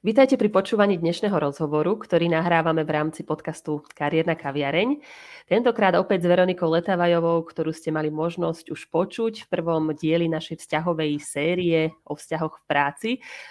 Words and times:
Vítajte 0.00 0.40
pri 0.40 0.48
počúvaní 0.48 0.96
dnešného 0.96 1.36
rozhovoru, 1.36 1.92
ktorý 2.00 2.32
nahrávame 2.32 2.88
v 2.88 2.92
rámci 2.96 3.20
podcastu 3.20 3.84
Kariérna 3.92 4.32
kaviareň. 4.32 4.96
Tentokrát 5.44 5.92
opäť 6.00 6.24
s 6.24 6.30
Veronikou 6.32 6.72
Letavajovou, 6.72 7.44
ktorú 7.44 7.68
ste 7.68 7.92
mali 7.92 8.08
možnosť 8.08 8.72
už 8.72 8.88
počuť 8.88 9.44
v 9.44 9.48
prvom 9.52 9.92
dieli 9.92 10.24
našej 10.24 10.64
vzťahovej 10.64 11.20
série 11.20 11.92
o 12.08 12.16
vzťahoch 12.16 12.64
v 12.64 12.64
práci. 12.64 13.10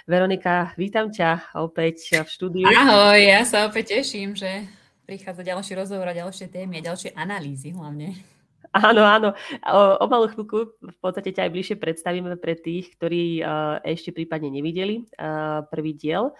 Veronika, 0.09 0.73
vítam 0.73 1.13
ťa 1.13 1.53
opäť 1.53 2.25
v 2.25 2.29
štúdiu. 2.33 2.65
Ahoj, 2.65 3.21
ja 3.21 3.45
sa 3.45 3.69
opäť 3.69 4.01
teším, 4.01 4.33
že 4.33 4.65
prichádza 5.05 5.45
ďalší 5.45 5.77
rozhovor 5.77 6.09
a 6.09 6.17
ďalšie 6.17 6.49
témy 6.49 6.81
a 6.81 6.85
ďalšie 6.89 7.13
analýzy 7.13 7.77
hlavne. 7.77 8.38
Áno, 8.69 9.01
áno. 9.01 9.29
O, 9.65 9.81
o 9.97 10.05
malú 10.05 10.29
chvíľku 10.29 10.77
v 10.77 10.97
podstate 11.01 11.33
ťa 11.33 11.49
aj 11.49 11.53
bližšie 11.57 11.77
predstavíme 11.81 12.37
pre 12.37 12.53
tých, 12.53 12.93
ktorí 12.93 13.41
uh, 13.41 13.81
ešte 13.81 14.13
prípadne 14.13 14.53
nevideli 14.53 15.09
uh, 15.17 15.65
prvý 15.73 15.97
diel. 15.97 16.37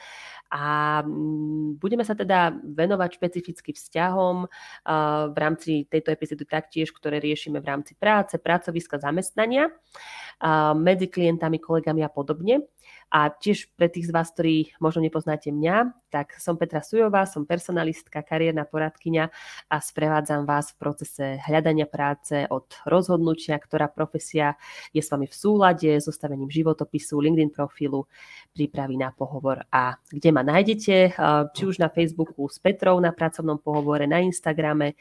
A 0.54 1.02
mm, 1.02 1.82
budeme 1.82 2.06
sa 2.06 2.14
teda 2.14 2.54
venovať 2.54 3.18
špecificky 3.18 3.74
vzťahom 3.74 4.46
uh, 4.46 5.34
v 5.34 5.38
rámci 5.42 5.90
tejto 5.90 6.14
epizódy 6.14 6.46
taktiež, 6.46 6.94
ktoré 6.94 7.18
riešime 7.18 7.62
v 7.62 7.70
rámci 7.70 7.98
práce, 7.98 8.38
pracoviska, 8.38 9.02
zamestnania, 9.02 9.74
medzi 10.76 11.12
klientami, 11.12 11.60
kolegami 11.60 12.00
a 12.00 12.10
podobne. 12.10 12.72
A 13.10 13.34
tiež 13.34 13.74
pre 13.74 13.90
tých 13.90 14.10
z 14.10 14.14
vás, 14.14 14.30
ktorí 14.30 14.78
možno 14.78 15.02
nepoznáte 15.02 15.50
mňa, 15.50 15.98
tak 16.14 16.38
som 16.38 16.58
Petra 16.58 16.86
Sujová, 16.86 17.26
som 17.26 17.46
personalistka, 17.46 18.22
kariérna 18.22 18.70
poradkyňa 18.70 19.24
a 19.70 19.76
sprevádzam 19.82 20.46
vás 20.46 20.74
v 20.74 20.78
procese 20.78 21.26
hľadania 21.42 21.90
práce 21.90 22.46
od 22.50 22.70
rozhodnutia, 22.86 23.58
ktorá 23.58 23.90
profesia 23.90 24.58
je 24.94 25.02
s 25.02 25.10
vami 25.10 25.26
v 25.26 25.34
súlade, 25.34 25.90
zostavením 25.98 26.54
životopisu, 26.54 27.18
LinkedIn 27.18 27.50
profilu, 27.50 28.06
prípravy 28.54 28.98
na 28.98 29.10
pohovor 29.10 29.66
a 29.74 29.98
kde 30.10 30.30
ma 30.30 30.46
nájdete, 30.46 30.96
či 31.54 31.64
už 31.66 31.82
na 31.82 31.90
Facebooku 31.90 32.46
s 32.46 32.62
Petrou 32.62 33.02
na 33.02 33.10
pracovnom 33.10 33.58
pohovore, 33.58 34.06
na 34.06 34.22
Instagrame 34.22 34.94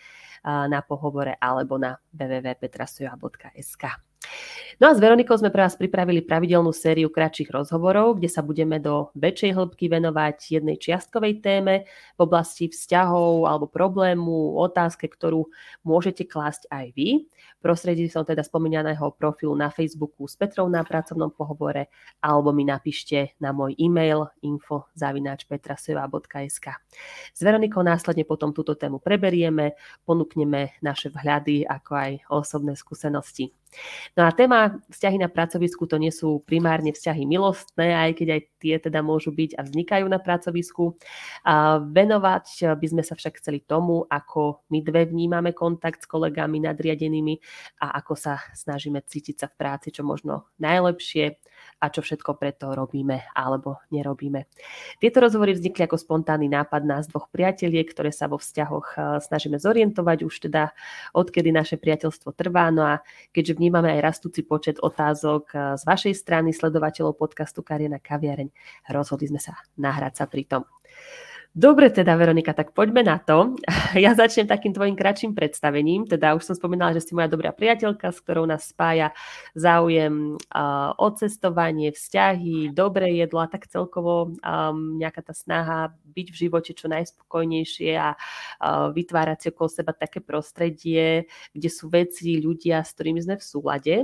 na 0.45 0.81
pohovore 0.81 1.37
alebo 1.37 1.77
na 1.77 1.99
www.petrasujova.sk. 2.15 4.08
No 4.79 4.87
a 4.87 4.95
s 4.95 5.03
Veronikou 5.03 5.35
sme 5.35 5.51
pre 5.51 5.67
vás 5.67 5.75
pripravili 5.75 6.23
pravidelnú 6.23 6.71
sériu 6.71 7.11
kratších 7.11 7.51
rozhovorov, 7.51 8.23
kde 8.23 8.31
sa 8.31 8.47
budeme 8.47 8.79
do 8.79 9.11
väčšej 9.19 9.59
hĺbky 9.59 9.91
venovať 9.91 10.55
jednej 10.55 10.79
čiastkovej 10.79 11.43
téme 11.43 11.83
v 12.15 12.21
oblasti 12.23 12.71
vzťahov 12.71 13.51
alebo 13.51 13.67
problému, 13.67 14.55
otázke, 14.55 15.11
ktorú 15.11 15.51
môžete 15.83 16.31
klásť 16.31 16.71
aj 16.71 16.95
vy. 16.95 17.27
Prostredníctvom 17.59 18.23
teda 18.23 18.47
spomínaného 18.47 19.03
profilu 19.19 19.51
na 19.59 19.67
Facebooku 19.67 20.31
s 20.31 20.39
Petrou 20.39 20.71
na 20.71 20.87
pracovnom 20.87 21.35
pohovore 21.35 21.91
alebo 22.23 22.55
mi 22.55 22.63
napíšte 22.63 23.35
na 23.43 23.51
môj 23.51 23.75
e-mail 23.83 24.31
info.petraseva.sk 24.47 26.67
S 27.35 27.41
Veronikou 27.43 27.83
následne 27.83 28.23
potom 28.23 28.55
túto 28.55 28.79
tému 28.79 29.03
preberieme, 29.03 29.75
ponúkneme 30.07 30.79
naše 30.87 31.11
vhľady 31.11 31.67
ako 31.67 31.93
aj 31.99 32.31
osobné 32.31 32.79
skúsenosti. 32.79 33.51
No 34.17 34.25
a 34.25 34.33
téma 34.33 34.81
vzťahy 34.89 35.19
na 35.21 35.29
pracovisku 35.29 35.85
to 35.85 36.01
nie 36.01 36.13
sú 36.15 36.41
primárne 36.47 36.95
vzťahy 36.95 37.27
milostné, 37.29 37.93
aj 37.93 38.11
keď 38.23 38.29
aj 38.33 38.41
tie 38.59 38.75
teda 38.81 39.01
môžu 39.05 39.35
byť 39.35 39.59
a 39.59 39.65
vznikajú 39.67 40.07
na 40.09 40.23
pracovisku. 40.23 40.97
A 41.45 41.83
venovať 41.83 42.79
by 42.79 42.87
sme 42.89 43.03
sa 43.05 43.19
však 43.19 43.43
chceli 43.43 43.61
tomu, 43.65 44.07
ako 44.09 44.65
my 44.73 44.79
dve 44.81 45.11
vnímame 45.11 45.53
kontakt 45.53 46.05
s 46.05 46.11
kolegami 46.11 46.63
nadriadenými 46.65 47.35
a 47.85 47.99
ako 48.01 48.15
sa 48.15 48.41
snažíme 48.55 49.03
cítiť 49.05 49.37
sa 49.37 49.47
v 49.51 49.59
práci 49.59 49.93
čo 49.93 50.07
možno 50.07 50.49
najlepšie 50.63 51.39
a 51.79 51.91
čo 51.93 52.03
všetko 52.03 52.35
preto 52.39 52.75
robíme 52.75 53.31
alebo 53.35 53.79
nerobíme. 53.95 54.51
Tieto 54.99 55.23
rozhovory 55.23 55.55
vznikli 55.55 55.87
ako 55.87 55.97
spontánny 55.99 56.51
nápad 56.51 56.83
nás 56.83 57.07
dvoch 57.07 57.31
priateliek, 57.31 57.87
ktoré 57.87 58.11
sa 58.11 58.27
vo 58.27 58.41
vzťahoch 58.41 58.87
e, 58.95 58.99
snažíme 59.23 59.63
zorientovať 59.63 60.19
už 60.27 60.35
teda 60.51 60.75
odkedy 61.15 61.55
naše 61.55 61.79
priateľstvo 61.79 62.35
trvá. 62.35 62.71
No 62.75 62.83
a 62.83 62.95
keďže 63.31 63.57
vnímame 63.59 63.95
aj 63.99 64.05
rastúci 64.05 64.43
počet 64.43 64.83
otázok 64.83 65.43
e, 65.55 65.57
z 65.79 65.83
vašej 65.87 66.15
strany 66.19 66.51
sledovateľov 66.51 67.15
podcastu 67.15 67.63
Kariena 67.63 68.03
Kaviareň, 68.03 68.51
rozhodli 68.91 69.31
sme 69.31 69.39
sa 69.39 69.55
nahrať 69.79 70.15
sa 70.19 70.25
pri 70.27 70.45
tom. 70.47 70.63
Dobre 71.59 71.91
teda, 71.91 72.15
Veronika, 72.15 72.55
tak 72.55 72.71
poďme 72.71 73.03
na 73.03 73.19
to. 73.19 73.59
Ja 73.99 74.13
začnem 74.15 74.47
takým 74.47 74.77
tvojim 74.77 74.95
kratším 74.95 75.33
predstavením. 75.35 76.05
Teda 76.07 76.37
už 76.37 76.45
som 76.45 76.55
spomínala, 76.55 76.93
že 76.95 77.03
si 77.03 77.17
moja 77.17 77.27
dobrá 77.27 77.51
priateľka, 77.51 78.13
s 78.15 78.21
ktorou 78.23 78.45
nás 78.45 78.69
spája 78.69 79.11
záujem 79.57 80.37
uh, 80.37 80.93
o 80.95 81.09
cestovanie, 81.17 81.91
vzťahy, 81.91 82.71
dobré 82.71 83.17
jedlo 83.17 83.43
a 83.43 83.49
tak 83.49 83.67
celkovo 83.67 84.37
um, 84.39 85.01
nejaká 85.01 85.25
tá 85.25 85.35
snaha 85.35 85.97
byť 86.05 86.27
v 86.31 86.37
živote 86.37 86.71
čo 86.77 86.87
najspokojnejšie 86.93 87.97
a 87.97 88.15
uh, 88.15 88.93
vytvárať 88.93 89.39
si 89.41 89.47
okolo 89.51 89.69
seba 89.73 89.97
také 89.97 90.21
prostredie, 90.21 91.27
kde 91.57 91.69
sú 91.73 91.89
veci, 91.89 92.39
ľudia, 92.39 92.85
s 92.85 92.93
ktorými 92.93 93.25
sme 93.25 93.35
v 93.41 93.45
súlade. 93.49 93.95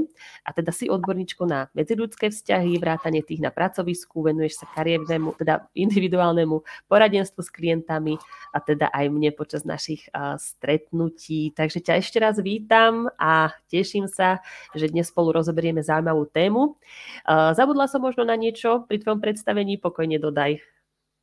A 0.43 0.51
teda 0.51 0.73
si 0.73 0.89
odborníčko 0.89 1.45
na 1.45 1.69
medziludské 1.77 2.33
vzťahy, 2.33 2.81
vrátanie 2.81 3.21
tých 3.21 3.45
na 3.45 3.53
pracovisku, 3.53 4.25
venuješ 4.25 4.65
sa 4.65 4.67
kariérnemu, 4.73 5.37
teda 5.37 5.69
individuálnemu 5.77 6.89
poradenstvu 6.89 7.44
s 7.44 7.53
klientami 7.53 8.16
a 8.50 8.59
teda 8.65 8.88
aj 8.88 9.12
mne 9.12 9.31
počas 9.37 9.69
našich 9.69 10.09
stretnutí. 10.41 11.53
Takže 11.53 11.84
ťa 11.84 12.00
ešte 12.00 12.19
raz 12.19 12.41
vítam 12.41 13.12
a 13.21 13.53
teším 13.69 14.09
sa, 14.09 14.41
že 14.72 14.88
dnes 14.88 15.12
spolu 15.12 15.37
rozoberieme 15.37 15.84
zaujímavú 15.84 16.25
tému. 16.32 16.81
Zabudla 17.28 17.84
som 17.87 18.00
možno 18.00 18.25
na 18.25 18.41
niečo 18.41 18.88
pri 18.88 19.05
tvojom 19.05 19.21
predstavení, 19.21 19.77
pokojne 19.77 20.16
dodaj. 20.16 20.65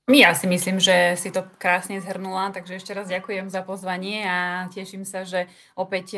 Ja 0.09 0.33
si 0.33 0.49
myslím, 0.49 0.81
že 0.81 1.13
si 1.13 1.29
to 1.29 1.45
krásne 1.61 2.01
zhrnula, 2.01 2.49
takže 2.49 2.81
ešte 2.81 2.91
raz 2.97 3.05
ďakujem 3.05 3.53
za 3.53 3.61
pozvanie 3.61 4.25
a 4.25 4.65
teším 4.73 5.05
sa, 5.05 5.21
že 5.21 5.45
opäť 5.77 6.17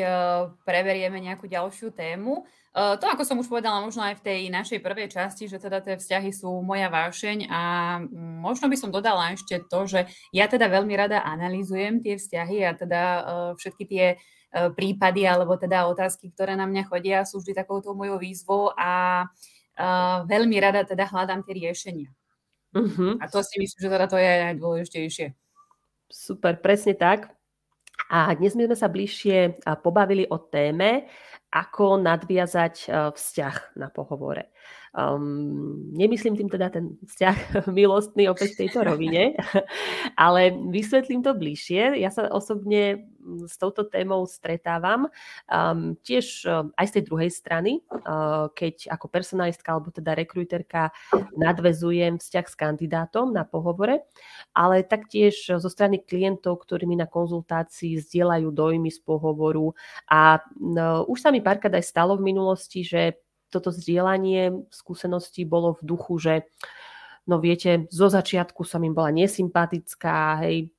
preberieme 0.64 1.20
nejakú 1.20 1.44
ďalšiu 1.44 1.92
tému. 1.92 2.48
Uh, 2.74 2.98
to, 2.98 3.06
ako 3.06 3.22
som 3.22 3.38
už 3.38 3.46
povedala 3.46 3.78
možno 3.84 4.02
aj 4.02 4.18
v 4.18 4.24
tej 4.26 4.40
našej 4.50 4.82
prvej 4.82 5.06
časti, 5.06 5.46
že 5.46 5.62
teda 5.62 5.78
tie 5.78 5.94
vzťahy 5.94 6.34
sú 6.34 6.50
moja 6.64 6.90
vášeň 6.90 7.46
a 7.46 7.60
možno 8.42 8.66
by 8.66 8.74
som 8.74 8.90
dodala 8.90 9.30
ešte 9.30 9.62
to, 9.70 9.86
že 9.86 10.10
ja 10.34 10.50
teda 10.50 10.66
veľmi 10.66 10.90
rada 10.98 11.22
analýzujem 11.22 12.02
tie 12.02 12.18
vzťahy 12.18 12.66
a 12.66 12.74
teda 12.74 13.02
uh, 13.04 13.50
všetky 13.54 13.84
tie 13.86 14.06
prípady 14.54 15.26
alebo 15.26 15.58
teda 15.58 15.90
otázky, 15.90 16.30
ktoré 16.30 16.54
na 16.54 16.66
mňa 16.66 16.86
chodia, 16.86 17.26
sú 17.26 17.42
vždy 17.42 17.58
takouto 17.58 17.90
mojou 17.90 18.22
výzvou 18.22 18.70
a 18.78 19.26
veľmi 20.30 20.54
rada 20.62 20.86
teda 20.86 21.10
hľadám 21.10 21.42
tie 21.42 21.58
riešenia. 21.58 22.06
Uh-huh. 22.74 23.14
A 23.22 23.30
to 23.30 23.38
si 23.46 23.62
myslím, 23.62 23.80
že 23.86 23.92
teda 23.94 24.06
to 24.10 24.18
je 24.18 24.32
najdôležitejšie. 24.50 25.26
Super, 26.10 26.58
presne 26.58 26.98
tak. 26.98 27.30
A 28.10 28.34
dnes 28.34 28.58
sme 28.58 28.66
sa 28.74 28.90
bližšie 28.90 29.62
pobavili 29.80 30.26
o 30.26 30.42
téme, 30.42 31.06
ako 31.54 32.02
nadviazať 32.02 32.90
vzťah 33.14 33.78
na 33.78 33.88
pohovore. 33.94 34.50
Um, 34.94 35.90
nemyslím 35.90 36.38
tým 36.38 36.46
teda 36.46 36.70
ten 36.70 36.94
vzťah 37.02 37.66
milostný 37.78 38.30
opäť 38.30 38.54
v 38.54 38.60
tejto 38.66 38.86
rovine, 38.86 39.34
ale 40.14 40.54
vysvetlím 40.70 41.18
to 41.18 41.34
bližšie. 41.34 41.98
Ja 41.98 42.14
sa 42.14 42.30
osobne 42.30 43.02
s 43.24 43.58
touto 43.58 43.88
témou 43.88 44.22
stretávam 44.28 45.08
um, 45.50 45.98
tiež 46.04 46.46
um, 46.46 46.70
aj 46.78 46.86
z 46.86 46.92
tej 46.94 47.04
druhej 47.10 47.30
strany, 47.32 47.82
uh, 47.90 48.52
keď 48.54 48.94
ako 48.94 49.10
personalistka 49.10 49.74
alebo 49.74 49.90
teda 49.90 50.14
rekruterka 50.14 50.94
nadvezujem 51.34 52.20
vzťah 52.20 52.46
s 52.46 52.54
kandidátom 52.54 53.32
na 53.32 53.42
pohovore, 53.42 54.04
ale 54.54 54.86
taktiež 54.86 55.58
zo 55.58 55.70
strany 55.72 56.04
klientov, 56.04 56.62
ktorí 56.62 56.86
mi 56.86 56.94
na 56.94 57.08
konzultácii 57.08 57.98
zdieľajú 57.98 58.48
dojmy 58.52 58.94
z 58.94 59.00
pohovoru 59.02 59.72
a 60.06 60.38
no, 60.60 61.08
už 61.08 61.18
sa 61.18 61.34
mi 61.34 61.40
párkrát 61.42 61.74
aj 61.74 61.84
stalo 61.88 62.14
v 62.20 62.30
minulosti, 62.30 62.86
že 62.86 63.23
toto 63.54 63.70
zdieľanie 63.70 64.66
skúseností 64.74 65.46
bolo 65.46 65.78
v 65.78 65.82
duchu, 65.86 66.18
že 66.18 66.34
no 67.30 67.38
viete, 67.38 67.86
zo 67.94 68.10
začiatku 68.10 68.66
som 68.66 68.82
im 68.82 68.92
bola 68.92 69.14
nesympatická, 69.14 70.42
hej, 70.42 70.74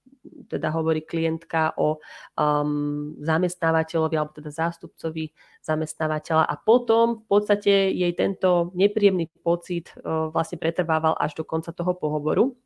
teda 0.49 0.73
hovorí 0.73 1.05
klientka 1.05 1.77
o 1.77 2.01
um, 2.37 3.13
zamestnávateľovi 3.21 4.15
alebo 4.17 4.33
teda 4.33 4.49
zástupcovi 4.49 5.29
zamestnávateľa 5.61 6.49
a 6.49 6.55
potom 6.57 7.21
v 7.21 7.25
podstate 7.29 7.93
jej 7.93 8.13
tento 8.17 8.73
nepríjemný 8.73 9.29
pocit 9.45 9.93
uh, 10.01 10.29
vlastne 10.33 10.57
pretrvával 10.57 11.13
až 11.17 11.37
do 11.37 11.43
konca 11.45 11.69
toho 11.73 11.93
pohovoru. 11.93 12.57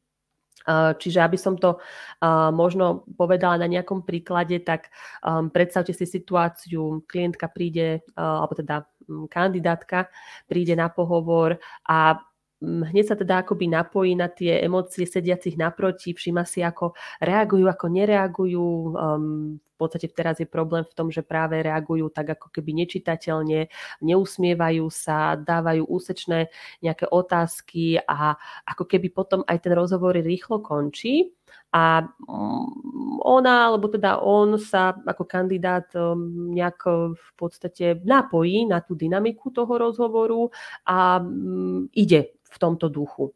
Uh, 0.68 0.94
čiže 1.00 1.24
aby 1.24 1.40
som 1.40 1.56
to 1.56 1.80
uh, 1.80 2.52
možno 2.52 3.08
povedala 3.16 3.58
na 3.60 3.68
nejakom 3.68 4.04
príklade, 4.04 4.60
tak 4.62 4.92
um, 5.24 5.48
predstavte 5.50 5.96
si 5.96 6.04
situáciu, 6.04 7.04
klientka 7.08 7.48
príde, 7.50 8.04
alebo 8.14 8.54
teda 8.54 8.84
um, 9.08 9.26
kandidátka 9.26 10.12
príde 10.46 10.76
na 10.76 10.92
pohovor 10.92 11.58
a 11.88 12.20
hneď 12.62 13.06
sa 13.08 13.16
teda 13.16 13.44
akoby 13.44 13.72
napojí 13.72 14.20
na 14.20 14.28
tie 14.28 14.60
emócie 14.60 15.08
sediacich 15.08 15.56
naproti, 15.56 16.12
všíma 16.12 16.44
si, 16.44 16.60
ako 16.60 16.92
reagujú, 17.24 17.66
ako 17.72 17.86
nereagujú. 17.88 18.66
Um, 18.96 19.60
v 19.64 19.88
podstate 19.88 20.12
teraz 20.12 20.44
je 20.44 20.48
problém 20.48 20.84
v 20.84 20.92
tom, 20.92 21.08
že 21.08 21.24
práve 21.24 21.56
reagujú 21.64 22.12
tak 22.12 22.36
ako 22.36 22.52
keby 22.52 22.84
nečitateľne, 22.84 23.72
neusmievajú 24.04 24.92
sa, 24.92 25.40
dávajú 25.40 25.88
úsečné 25.88 26.52
nejaké 26.84 27.08
otázky 27.08 27.96
a 28.04 28.36
ako 28.68 28.84
keby 28.84 29.08
potom 29.08 29.40
aj 29.48 29.64
ten 29.64 29.72
rozhovor 29.72 30.20
rýchlo 30.20 30.60
končí 30.60 31.32
a 31.72 32.04
mm, 32.04 33.24
ona, 33.24 33.72
alebo 33.72 33.88
teda 33.88 34.20
on 34.20 34.58
sa 34.58 35.00
ako 35.06 35.24
kandidát 35.24 35.88
um, 35.96 36.52
nejak 36.52 36.80
v 37.16 37.30
podstate 37.38 38.04
napojí 38.04 38.66
na 38.66 38.82
tú 38.82 39.00
dynamiku 39.00 39.54
toho 39.54 39.70
rozhovoru 39.78 40.50
a 40.84 41.22
mm, 41.22 41.94
ide 41.94 42.39
v 42.50 42.58
tomto 42.58 42.90
duchu. 42.90 43.32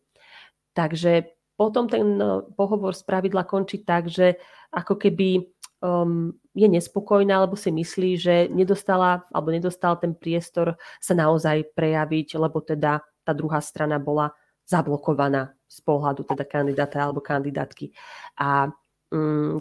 Takže 0.73 1.33
potom 1.55 1.85
ten 1.85 2.17
eh, 2.17 2.41
pohovor 2.57 2.97
z 2.97 3.05
pravidla 3.05 3.45
končí 3.45 3.85
tak, 3.85 4.09
že 4.09 4.41
ako 4.73 4.97
keby 4.97 5.53
um, 5.85 6.33
je 6.57 6.65
nespokojná, 6.65 7.37
alebo 7.37 7.53
si 7.53 7.69
myslí, 7.69 8.11
že 8.17 8.35
nedostala 8.49 9.21
alebo 9.29 9.53
nedostal 9.53 10.01
ten 10.01 10.17
priestor 10.17 10.81
sa 10.97 11.13
naozaj 11.13 11.77
prejaviť, 11.77 12.41
lebo 12.41 12.57
teda 12.65 13.05
tá 13.21 13.31
druhá 13.37 13.61
strana 13.61 14.01
bola 14.01 14.33
zablokovaná 14.65 15.53
z 15.67 15.79
pohľadu 15.85 16.25
teda 16.25 16.45
kandidáta 16.47 17.05
alebo 17.05 17.21
kandidátky. 17.21 17.93
A 18.39 18.71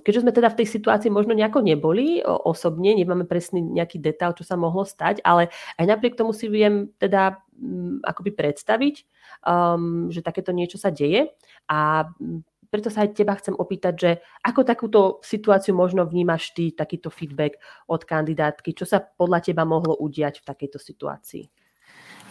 keďže 0.01 0.23
sme 0.25 0.33
teda 0.33 0.49
v 0.49 0.59
tej 0.63 0.69
situácii 0.73 1.11
možno 1.13 1.37
nejako 1.37 1.61
neboli 1.61 2.25
osobne, 2.25 2.97
nemáme 2.97 3.29
presný 3.29 3.61
nejaký 3.61 4.01
detail, 4.01 4.33
čo 4.33 4.49
sa 4.49 4.57
mohlo 4.57 4.89
stať, 4.89 5.21
ale 5.23 5.53
aj 5.77 5.85
napriek 5.85 6.17
tomu 6.17 6.33
si 6.33 6.49
viem 6.49 6.89
teda 6.97 7.43
um, 7.61 8.01
akoby 8.01 8.33
predstaviť, 8.33 9.05
um, 9.45 10.09
že 10.09 10.25
takéto 10.25 10.57
niečo 10.57 10.81
sa 10.81 10.89
deje 10.89 11.37
a 11.69 12.09
mm, 12.17 12.71
preto 12.73 12.89
sa 12.89 13.05
aj 13.05 13.13
teba 13.13 13.37
chcem 13.37 13.53
opýtať, 13.53 13.95
že 14.01 14.11
ako 14.41 14.61
takúto 14.65 15.01
situáciu 15.21 15.77
možno 15.77 16.09
vnímaš 16.09 16.57
ty, 16.57 16.73
takýto 16.73 17.13
feedback 17.13 17.61
od 17.85 18.01
kandidátky, 18.09 18.73
čo 18.73 18.89
sa 18.89 19.05
podľa 19.05 19.45
teba 19.45 19.69
mohlo 19.69 19.93
udiať 20.01 20.41
v 20.41 20.49
takejto 20.49 20.81
situácii? 20.81 21.45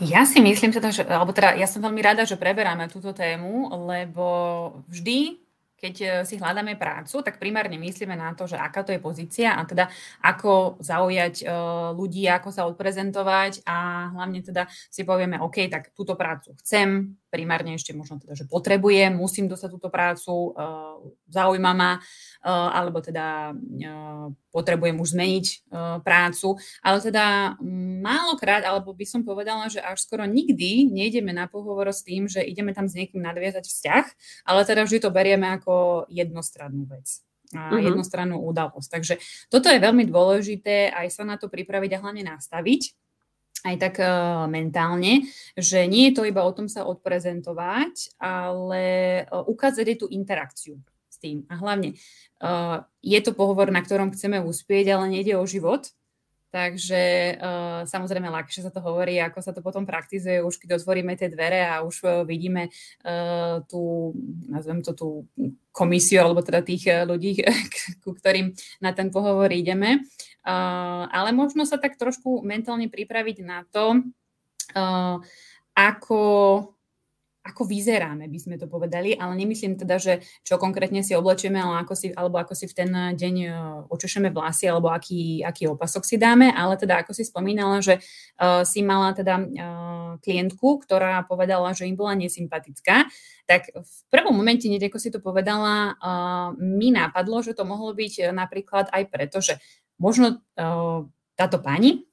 Ja 0.01 0.25
si 0.25 0.41
myslím, 0.41 0.73
teda, 0.73 0.89
že, 0.89 1.05
alebo 1.05 1.29
teda 1.29 1.53
ja 1.53 1.69
som 1.69 1.85
veľmi 1.85 2.01
rada, 2.01 2.25
že 2.25 2.41
preberáme 2.41 2.89
túto 2.89 3.13
tému, 3.13 3.69
lebo 3.85 4.25
vždy 4.89 5.37
keď 5.81 5.95
e, 5.97 6.07
si 6.29 6.37
hľadáme 6.37 6.77
prácu, 6.77 7.25
tak 7.25 7.41
primárne 7.41 7.81
myslíme 7.81 8.13
na 8.13 8.37
to, 8.37 8.45
že 8.45 8.55
aká 8.55 8.85
to 8.85 8.93
je 8.93 9.01
pozícia 9.01 9.57
a 9.57 9.65
teda 9.65 9.89
ako 10.21 10.77
zaujať 10.77 11.41
e, 11.41 11.45
ľudí, 11.97 12.29
ako 12.29 12.53
sa 12.53 12.69
odprezentovať 12.69 13.65
a 13.65 14.07
hlavne 14.13 14.45
teda 14.45 14.69
si 14.93 15.01
povieme, 15.01 15.41
OK, 15.41 15.65
tak 15.65 15.89
túto 15.97 16.13
prácu 16.13 16.53
chcem, 16.61 17.17
primárne 17.33 17.73
ešte 17.73 17.97
možno 17.97 18.21
teda, 18.21 18.37
že 18.37 18.45
potrebujem, 18.45 19.15
musím 19.15 19.47
dostať 19.47 19.69
túto 19.71 19.87
prácu, 19.87 20.51
uh, 20.51 20.99
zaujíma 21.31 21.71
ma, 21.71 21.95
alebo 22.43 22.99
teda 22.99 23.55
potrebujem 24.51 24.99
už 24.99 25.15
zmeniť 25.15 25.45
prácu, 26.03 26.59
ale 26.83 26.97
teda 26.99 27.55
málokrát, 28.01 28.65
alebo 28.65 28.91
by 28.91 29.05
som 29.05 29.21
povedala, 29.21 29.69
že 29.69 29.77
až 29.77 30.01
skoro 30.01 30.25
nikdy 30.25 30.89
nejdeme 30.89 31.29
na 31.31 31.45
pohovor 31.45 31.93
s 31.93 32.01
tým, 32.01 32.25
že 32.25 32.41
ideme 32.41 32.73
tam 32.73 32.89
s 32.89 32.97
niekým 32.97 33.21
nadviazať 33.21 33.63
vzťah, 33.69 34.05
ale 34.49 34.65
teda 34.65 34.81
vždy 34.83 34.97
to 34.99 35.13
berieme 35.13 35.47
ako 35.53 36.05
jednostrannú 36.09 36.89
vec 36.89 37.21
a 37.51 37.71
uh-huh. 37.71 37.83
jednostrannú 37.83 38.39
udalosť. 38.47 38.89
Takže 38.89 39.13
toto 39.51 39.67
je 39.67 39.79
veľmi 39.79 40.07
dôležité 40.07 40.91
aj 40.91 41.07
sa 41.11 41.23
na 41.27 41.35
to 41.35 41.51
pripraviť 41.51 41.99
a 41.99 42.01
hlavne 42.01 42.23
nastaviť, 42.23 42.95
aj 43.61 43.75
tak 43.77 43.95
uh, 44.01 44.49
mentálne, 44.49 45.29
že 45.53 45.85
nie 45.85 46.09
je 46.09 46.15
to 46.17 46.23
iba 46.25 46.41
o 46.41 46.51
tom 46.55 46.65
sa 46.65 46.81
odprezentovať, 46.87 48.17
ale 48.17 48.83
uh, 49.29 49.45
ukázať 49.45 49.85
aj 49.85 49.97
tú 50.01 50.07
interakciu 50.09 50.81
s 51.05 51.17
tým. 51.21 51.45
A 51.45 51.61
hlavne 51.61 51.93
uh, 52.41 52.81
je 53.05 53.19
to 53.21 53.37
pohovor, 53.37 53.69
na 53.69 53.85
ktorom 53.85 54.09
chceme 54.17 54.41
uspieť, 54.41 54.97
ale 54.97 55.13
nejde 55.13 55.37
o 55.37 55.45
život. 55.45 55.93
Takže 56.51 57.39
uh, 57.39 57.87
samozrejme 57.87 58.27
ľahšie 58.27 58.67
sa 58.67 58.75
to 58.75 58.83
hovorí, 58.83 59.15
ako 59.23 59.39
sa 59.39 59.55
to 59.55 59.63
potom 59.63 59.87
praktizuje, 59.87 60.43
už 60.43 60.59
keď 60.59 60.83
otvoríme 60.83 61.15
tie 61.15 61.31
dvere 61.31 61.63
a 61.63 61.79
už 61.79 61.95
uh, 62.03 62.11
vidíme 62.27 62.67
uh, 62.67 63.63
tú, 63.71 64.11
nazvem 64.51 64.83
to 64.83 64.91
tú 64.91 65.07
komisiu, 65.71 66.27
alebo 66.27 66.43
teda 66.43 66.59
tých 66.59 66.91
ľudí, 67.07 67.39
ku 68.03 68.11
ktorým 68.11 68.51
na 68.83 68.91
ten 68.91 69.07
pohovor 69.07 69.47
ideme. 69.47 70.03
Uh, 70.43 71.07
ale 71.07 71.31
možno 71.31 71.63
sa 71.63 71.79
tak 71.79 71.95
trošku 71.95 72.43
mentálne 72.43 72.91
pripraviť 72.91 73.37
na 73.47 73.63
to, 73.71 74.03
uh, 74.75 75.23
ako 75.71 76.19
ako 77.41 77.65
vyzeráme, 77.65 78.29
by 78.29 78.39
sme 78.39 78.55
to 78.61 78.69
povedali, 78.69 79.17
ale 79.17 79.33
nemyslím 79.33 79.73
teda, 79.73 79.97
že 79.97 80.13
čo 80.45 80.61
konkrétne 80.61 81.01
si 81.01 81.17
oblečieme, 81.17 81.57
ale 81.57 81.81
ako 81.81 81.93
si, 81.97 82.07
alebo 82.13 82.37
ako 82.37 82.53
si 82.53 82.69
v 82.69 82.73
ten 82.77 82.89
deň 82.93 83.35
e, 83.41 83.49
očešeme 83.89 84.29
vlasy, 84.29 84.69
alebo 84.69 84.93
aký, 84.93 85.41
aký 85.41 85.65
opasok 85.65 86.05
si 86.05 86.21
dáme, 86.21 86.53
ale 86.53 86.77
teda 86.77 87.01
ako 87.01 87.17
si 87.17 87.25
spomínala, 87.25 87.81
že 87.81 87.97
uh, 87.97 88.61
si 88.61 88.85
mala 88.85 89.17
teda 89.17 89.41
uh, 89.41 90.11
klientku, 90.21 90.85
ktorá 90.85 91.25
povedala, 91.25 91.73
že 91.73 91.89
im 91.89 91.97
bola 91.97 92.13
nesympatická, 92.13 93.09
tak 93.49 93.73
v 93.73 93.97
prvom 94.13 94.37
momente, 94.37 94.69
hneď 94.69 94.93
ako 94.93 94.99
si 95.01 95.09
to 95.09 95.17
povedala, 95.17 95.97
uh, 95.97 96.53
mi 96.61 96.93
napadlo, 96.93 97.41
že 97.41 97.57
to 97.57 97.65
mohlo 97.65 97.91
byť 97.97 98.29
napríklad 98.31 98.93
aj 98.93 99.03
preto, 99.09 99.41
že 99.41 99.57
možno 99.97 100.45
uh, 100.61 101.09
táto 101.33 101.57
pani 101.57 102.05
Eh, 102.05 102.10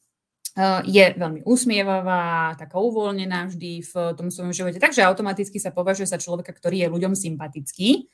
je 0.86 1.04
veľmi 1.14 1.44
usmievavá, 1.46 2.56
taká 2.58 2.78
uvoľnená 2.78 3.50
vždy 3.50 3.84
v 3.84 3.92
tom 4.16 4.32
svojom 4.32 4.54
živote, 4.54 4.78
takže 4.80 5.04
automaticky 5.06 5.60
sa 5.60 5.74
považuje 5.74 6.08
za 6.08 6.18
človeka, 6.18 6.54
ktorý 6.54 6.86
je 6.86 6.92
ľuďom 6.92 7.14
sympatický. 7.14 8.08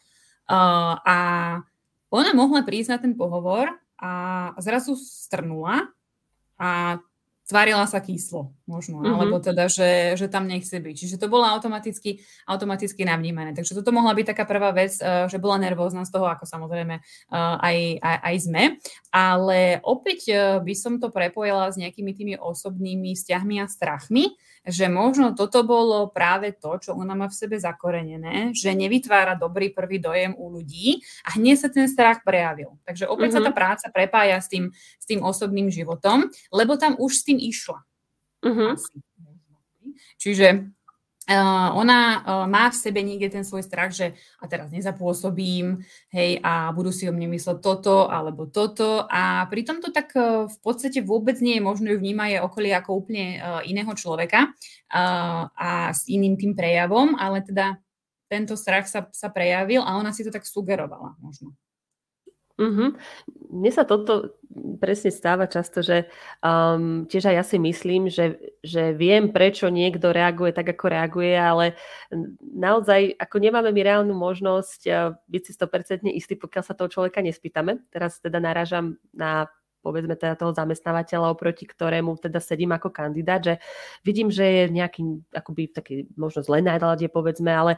A 0.48 1.16
ona 2.12 2.30
mohla 2.36 2.62
prísť 2.62 2.90
na 2.94 2.98
ten 3.00 3.12
pohovor 3.16 3.72
a 3.96 4.52
zrazu 4.60 4.94
strnula 4.98 5.88
a 6.60 7.00
tvárila 7.48 7.88
sa 7.88 8.00
kyslo 8.00 8.52
možno, 8.64 9.00
mm-hmm. 9.00 9.14
alebo 9.14 9.36
teda, 9.40 9.68
že, 9.68 10.16
že 10.16 10.26
tam 10.32 10.48
nechce 10.48 10.72
byť. 10.72 10.94
Čiže 10.96 11.16
to 11.20 11.28
bolo 11.28 11.44
automaticky, 11.44 12.24
automaticky 12.48 13.04
navnímané. 13.04 13.52
Takže 13.52 13.76
toto 13.76 13.92
mohla 13.92 14.16
byť 14.16 14.26
taká 14.32 14.44
prvá 14.48 14.72
vec, 14.72 14.96
uh, 15.00 15.28
že 15.28 15.36
bola 15.36 15.60
nervózna 15.60 16.08
z 16.08 16.12
toho, 16.12 16.24
ako 16.24 16.48
samozrejme 16.48 16.96
uh, 16.98 17.56
aj, 17.60 17.76
aj, 18.00 18.18
aj 18.24 18.36
sme. 18.40 18.62
Ale 19.12 19.84
opäť 19.84 20.20
uh, 20.32 20.40
by 20.64 20.74
som 20.74 20.96
to 20.96 21.12
prepojila 21.12 21.68
s 21.68 21.76
nejakými 21.76 22.12
tými 22.16 22.34
osobnými 22.40 23.12
vzťahmi 23.12 23.60
a 23.60 23.68
strachmi, 23.68 24.32
že 24.64 24.88
možno 24.88 25.36
toto 25.36 25.60
bolo 25.60 26.08
práve 26.08 26.56
to, 26.56 26.80
čo 26.80 26.96
ona 26.96 27.12
má 27.12 27.28
v 27.28 27.36
sebe 27.36 27.60
zakorenené, 27.60 28.56
že 28.56 28.72
nevytvára 28.72 29.36
dobrý 29.36 29.76
prvý 29.76 30.00
dojem 30.00 30.32
u 30.40 30.48
ľudí 30.48 31.04
a 31.28 31.36
hneď 31.36 31.56
sa 31.60 31.68
ten 31.68 31.84
strach 31.84 32.24
prejavil. 32.24 32.80
Takže 32.88 33.04
opäť 33.04 33.36
mm-hmm. 33.36 33.44
sa 33.44 33.46
tá 33.46 33.52
mhm. 33.52 33.58
práca 33.60 33.86
prepája 33.92 34.40
s 34.40 34.48
tým, 34.48 34.72
s 34.72 35.04
tým 35.04 35.20
osobným 35.20 35.68
životom, 35.68 36.32
lebo 36.48 36.80
tam 36.80 36.96
už 36.96 37.12
s 37.12 37.22
tým 37.28 37.36
išla. 37.36 37.84
Mm-hmm. 38.44 38.72
Čiže 40.20 40.48
Uh, 41.24 41.72
ona 41.80 42.20
uh, 42.20 42.44
má 42.44 42.68
v 42.68 42.76
sebe 42.76 43.00
niekde 43.00 43.32
ten 43.32 43.48
svoj 43.48 43.64
strach, 43.64 43.96
že 43.96 44.12
a 44.36 44.44
teraz 44.44 44.68
nezapôsobím, 44.68 45.80
hej, 46.12 46.36
a 46.44 46.68
budú 46.68 46.92
si 46.92 47.08
o 47.08 47.16
mne 47.16 47.32
mysleť 47.32 47.64
toto 47.64 48.12
alebo 48.12 48.44
toto 48.44 49.08
a 49.08 49.48
pritom 49.48 49.80
to 49.80 49.88
tak 49.88 50.12
uh, 50.20 50.44
v 50.44 50.58
podstate 50.60 51.00
vôbec 51.00 51.40
nie 51.40 51.56
je 51.56 51.64
možné 51.64 51.96
ju 51.96 51.98
vnímať 52.04 52.44
okolie 52.44 52.76
ako 52.76 52.90
úplne 53.00 53.40
uh, 53.40 53.64
iného 53.64 53.88
človeka 53.96 54.52
uh, 54.52 55.48
a 55.48 55.96
s 55.96 56.04
iným 56.12 56.36
tým 56.36 56.52
prejavom, 56.52 57.16
ale 57.16 57.40
teda 57.40 57.80
tento 58.28 58.52
strach 58.52 58.84
sa, 58.84 59.08
sa 59.08 59.32
prejavil 59.32 59.80
a 59.80 59.96
ona 59.96 60.12
si 60.12 60.28
to 60.28 60.34
tak 60.34 60.44
sugerovala 60.44 61.16
možno. 61.24 61.56
Mm-hmm. 62.54 62.88
Mne 63.50 63.70
sa 63.74 63.82
toto 63.82 64.38
presne 64.78 65.10
stáva 65.10 65.50
často, 65.50 65.82
že 65.82 66.06
um, 66.38 67.02
tiež 67.10 67.34
aj 67.34 67.34
ja 67.34 67.44
si 67.44 67.58
myslím, 67.58 68.06
že, 68.06 68.38
že 68.62 68.94
viem, 68.94 69.34
prečo 69.34 69.66
niekto 69.66 70.14
reaguje 70.14 70.54
tak, 70.54 70.70
ako 70.70 70.86
reaguje, 70.86 71.34
ale 71.34 71.74
naozaj, 72.40 73.18
ako 73.18 73.36
nemáme 73.42 73.74
my 73.74 73.82
reálnu 73.82 74.14
možnosť 74.14 74.80
uh, 74.86 75.18
byť 75.26 75.42
si 75.42 75.52
100% 75.58 76.06
istý, 76.14 76.38
pokiaľ 76.38 76.62
sa 76.62 76.78
toho 76.78 76.86
človeka 76.86 77.18
nespýtame. 77.26 77.82
Teraz 77.90 78.22
teda 78.22 78.38
narážam 78.38 79.02
na 79.10 79.50
povedzme 79.84 80.16
teda 80.16 80.40
toho 80.40 80.56
zamestnávateľa, 80.56 81.36
oproti 81.36 81.68
ktorému 81.68 82.16
teda 82.16 82.40
sedím 82.40 82.72
ako 82.72 82.88
kandidát, 82.88 83.44
že 83.44 83.54
vidím, 84.00 84.32
že 84.32 84.48
je 84.48 84.64
nejaký 84.72 85.20
akoby 85.36 85.76
taký 85.76 86.08
možno 86.16 86.40
zlé 86.40 86.64
nálade, 86.64 87.04
povedzme, 87.12 87.52
ale 87.52 87.76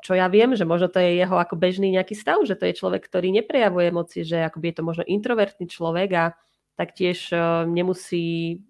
čo 0.00 0.12
ja 0.16 0.26
viem, 0.28 0.52
že 0.56 0.68
možno 0.68 0.88
to 0.88 1.00
je 1.00 1.20
jeho 1.20 1.36
ako 1.36 1.56
bežný 1.56 1.92
nejaký 1.92 2.16
stav, 2.16 2.40
že 2.44 2.56
to 2.56 2.68
je 2.68 2.78
človek, 2.78 3.04
ktorý 3.04 3.32
neprejavuje 3.34 3.90
emócie, 3.90 4.22
že 4.22 4.42
akoby 4.44 4.72
je 4.72 4.76
to 4.76 4.86
možno 4.86 5.04
introvertný 5.06 5.66
človek 5.68 6.08
a 6.16 6.24
taktiež 6.76 7.32
uh, 7.32 7.68
nemusí 7.68 8.60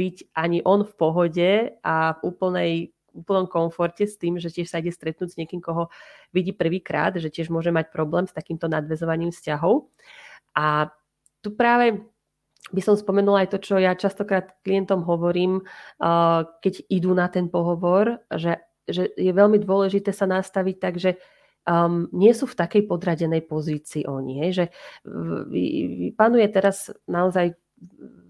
byť 0.00 0.32
ani 0.32 0.64
on 0.64 0.82
v 0.82 0.92
pohode 0.96 1.50
a 1.84 1.94
v 2.16 2.20
úplnej 2.24 2.72
úplnom 3.10 3.50
komforte 3.50 4.06
s 4.06 4.14
tým, 4.14 4.38
že 4.38 4.54
tiež 4.54 4.70
sa 4.70 4.78
ide 4.78 4.94
stretnúť 4.94 5.34
s 5.34 5.38
niekým, 5.38 5.58
koho 5.58 5.90
vidí 6.30 6.54
prvýkrát, 6.54 7.10
že 7.18 7.26
tiež 7.26 7.50
môže 7.50 7.74
mať 7.74 7.90
problém 7.90 8.30
s 8.30 8.32
takýmto 8.32 8.70
nadvezovaním 8.70 9.34
vzťahov. 9.34 9.90
A 10.54 10.94
tu 11.42 11.50
práve 11.50 12.06
by 12.70 12.80
som 12.80 12.94
spomenula 12.94 13.44
aj 13.44 13.50
to, 13.50 13.58
čo 13.58 13.74
ja 13.82 13.98
častokrát 13.98 14.54
klientom 14.62 15.02
hovorím, 15.02 15.66
uh, 15.98 16.46
keď 16.62 16.86
idú 16.86 17.10
na 17.18 17.26
ten 17.26 17.50
pohovor, 17.50 18.22
že 18.30 18.62
že 18.90 19.04
je 19.14 19.32
veľmi 19.32 19.62
dôležité 19.62 20.10
sa 20.10 20.28
nastaviť 20.28 20.76
tak, 20.78 20.94
že 20.98 21.16
um, 21.66 22.06
nie 22.12 22.32
sú 22.34 22.46
v 22.46 22.58
takej 22.58 22.82
podradenej 22.86 23.46
pozícii 23.46 24.04
oni. 24.06 24.46
Hej, 24.46 24.50
že 24.52 24.64
panuje 26.14 26.46
teraz 26.50 26.90
naozaj 27.06 27.54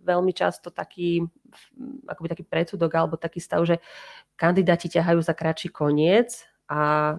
veľmi 0.06 0.32
často 0.32 0.70
taký, 0.70 1.26
akoby 2.06 2.28
taký 2.30 2.44
predsudok 2.46 2.90
alebo 2.94 3.14
taký 3.18 3.42
stav, 3.42 3.66
že 3.66 3.82
kandidáti 4.38 4.86
ťahajú 4.86 5.20
za 5.20 5.34
kratší 5.34 5.74
koniec 5.74 6.46
a 6.70 7.14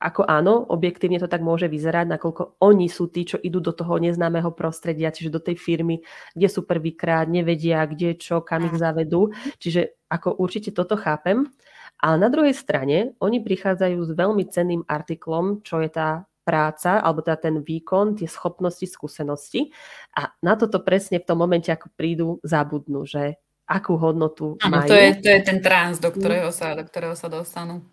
ako 0.00 0.24
áno, 0.24 0.64
objektívne 0.64 1.20
to 1.20 1.28
tak 1.28 1.44
môže 1.44 1.68
vyzerať, 1.68 2.08
nakoľko 2.08 2.56
oni 2.64 2.88
sú 2.88 3.12
tí, 3.12 3.28
čo 3.28 3.36
idú 3.36 3.60
do 3.60 3.76
toho 3.76 4.00
neznámeho 4.00 4.48
prostredia, 4.56 5.12
čiže 5.12 5.28
do 5.28 5.44
tej 5.44 5.60
firmy, 5.60 6.00
kde 6.32 6.48
sú 6.48 6.64
prvýkrát, 6.64 7.28
nevedia, 7.28 7.84
kde 7.84 8.16
čo, 8.16 8.40
kam 8.40 8.64
ich 8.64 8.80
zavedú. 8.80 9.28
Čiže 9.60 10.00
ako 10.08 10.40
určite 10.40 10.72
toto 10.72 10.96
chápem. 10.96 11.52
A 12.00 12.16
na 12.16 12.32
druhej 12.32 12.56
strane, 12.56 13.12
oni 13.20 13.44
prichádzajú 13.44 13.98
s 14.00 14.10
veľmi 14.16 14.44
cenným 14.48 14.82
artiklom, 14.88 15.60
čo 15.60 15.84
je 15.84 15.92
tá 15.92 16.24
práca, 16.40 16.98
alebo 16.98 17.20
teda 17.20 17.36
ten 17.36 17.56
výkon, 17.60 18.16
tie 18.16 18.26
schopnosti, 18.26 18.82
skúsenosti. 18.88 19.70
A 20.16 20.32
na 20.40 20.56
toto 20.56 20.80
presne 20.80 21.20
v 21.20 21.28
tom 21.28 21.38
momente, 21.38 21.68
ako 21.68 21.92
prídu, 21.94 22.28
zabudnú, 22.40 23.04
že 23.04 23.36
akú 23.70 23.94
hodnotu 23.94 24.58
ano, 24.58 24.82
majú. 24.82 24.90
To 24.90 24.96
je, 24.98 25.08
to 25.22 25.28
je 25.30 25.40
ten 25.46 25.58
trans, 25.62 26.02
do 26.02 26.10
ktorého, 26.10 26.50
sa, 26.50 26.74
do 26.74 26.82
ktorého 26.82 27.14
sa 27.14 27.30
dostanú. 27.30 27.86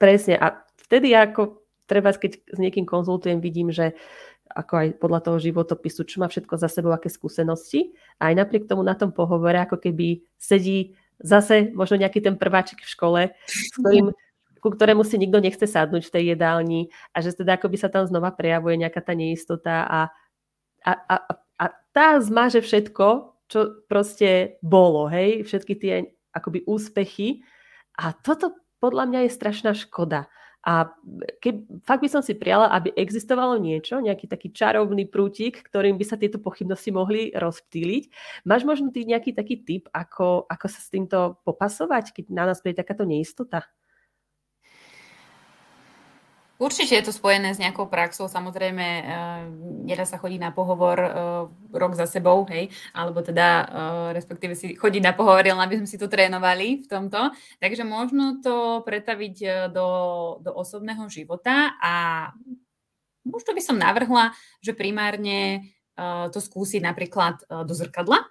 Presne. 0.00 0.40
A 0.40 0.64
vtedy 0.88 1.12
ako 1.12 1.60
treba, 1.84 2.14
keď 2.16 2.40
s 2.40 2.58
niekým 2.62 2.88
konzultujem, 2.88 3.44
vidím, 3.44 3.68
že 3.68 3.92
ako 4.48 4.72
aj 4.80 4.88
podľa 4.96 5.20
toho 5.28 5.36
životopisu, 5.36 6.08
čo 6.08 6.24
má 6.24 6.32
všetko 6.32 6.56
za 6.56 6.72
sebou, 6.72 6.96
aké 6.96 7.12
skúsenosti. 7.12 7.92
A 8.16 8.32
aj 8.32 8.40
napriek 8.40 8.64
tomu 8.64 8.80
na 8.80 8.96
tom 8.96 9.12
pohovore, 9.12 9.60
ako 9.60 9.76
keby 9.76 10.24
sedí 10.40 10.96
zase 11.22 11.74
možno 11.74 11.98
nejaký 11.98 12.22
ten 12.22 12.34
prváčik 12.38 12.82
v 12.82 12.92
škole, 12.92 13.20
s 13.46 13.74
ktorým, 13.78 14.14
ku 14.62 14.68
ktorému 14.74 15.02
si 15.06 15.18
nikto 15.18 15.38
nechce 15.38 15.66
sadnúť 15.66 16.10
v 16.10 16.14
tej 16.14 16.24
jedálni 16.34 16.80
a 17.14 17.22
že 17.22 17.34
teda 17.34 17.58
akoby 17.58 17.76
sa 17.78 17.90
tam 17.90 18.06
znova 18.06 18.34
prejavuje 18.34 18.78
nejaká 18.78 19.02
tá 19.02 19.14
neistota 19.14 19.86
a, 19.86 20.00
a, 20.82 20.92
a, 20.94 21.16
a 21.58 21.64
tá 21.94 22.18
zmaže 22.18 22.62
všetko, 22.62 23.06
čo 23.48 23.82
proste 23.86 24.60
bolo, 24.62 25.06
hej, 25.08 25.46
všetky 25.46 25.74
tie 25.78 25.94
akoby 26.34 26.66
úspechy 26.66 27.42
a 27.98 28.14
toto 28.14 28.54
podľa 28.78 29.10
mňa 29.10 29.20
je 29.26 29.30
strašná 29.34 29.72
škoda. 29.74 30.30
A 30.68 30.92
keď, 31.40 31.64
fakt 31.88 32.04
by 32.04 32.12
som 32.12 32.20
si 32.20 32.36
prijala, 32.36 32.68
aby 32.76 32.92
existovalo 32.92 33.56
niečo, 33.56 34.04
nejaký 34.04 34.28
taký 34.28 34.52
čarovný 34.52 35.08
prútik, 35.08 35.64
ktorým 35.64 35.96
by 35.96 36.04
sa 36.04 36.20
tieto 36.20 36.36
pochybnosti 36.36 36.92
mohli 36.92 37.32
rozptýliť. 37.32 38.12
Máš 38.44 38.68
možno 38.68 38.92
ty 38.92 39.08
nejaký 39.08 39.32
taký 39.32 39.64
tip, 39.64 39.88
ako, 39.96 40.44
ako 40.44 40.66
sa 40.68 40.80
s 40.84 40.92
týmto 40.92 41.40
popasovať, 41.48 42.12
keď 42.12 42.24
na 42.28 42.44
nás 42.52 42.60
príde 42.60 42.84
takáto 42.84 43.08
neistota? 43.08 43.64
Určite 46.58 46.98
je 46.98 47.06
to 47.06 47.14
spojené 47.14 47.54
s 47.54 47.62
nejakou 47.62 47.86
praxou, 47.86 48.26
samozrejme 48.26 48.86
uh, 48.98 49.06
nedá 49.86 50.02
sa 50.02 50.18
chodiť 50.18 50.42
na 50.42 50.50
pohovor 50.50 50.98
uh, 50.98 51.10
rok 51.70 51.94
za 51.94 52.10
sebou, 52.10 52.42
hej, 52.50 52.74
alebo 52.90 53.22
teda 53.22 53.46
uh, 53.46 53.66
respektíve 54.10 54.58
si 54.58 54.74
chodiť 54.74 55.02
na 55.06 55.14
pohovor, 55.14 55.46
len 55.46 55.54
aby 55.54 55.78
sme 55.78 55.86
si 55.86 55.94
to 55.94 56.10
trénovali 56.10 56.82
v 56.82 56.86
tomto. 56.90 57.30
Takže 57.62 57.86
možno 57.86 58.42
to 58.42 58.82
pretaviť 58.82 59.70
do, 59.70 59.88
do 60.42 60.50
osobného 60.50 61.06
života 61.06 61.78
a 61.78 61.94
možno 63.22 63.54
by 63.54 63.62
som 63.62 63.78
navrhla, 63.78 64.34
že 64.58 64.74
primárne 64.74 65.70
to 66.30 66.38
skúsiť 66.38 66.78
napríklad 66.78 67.42
do 67.66 67.74
zrkadla, 67.74 68.27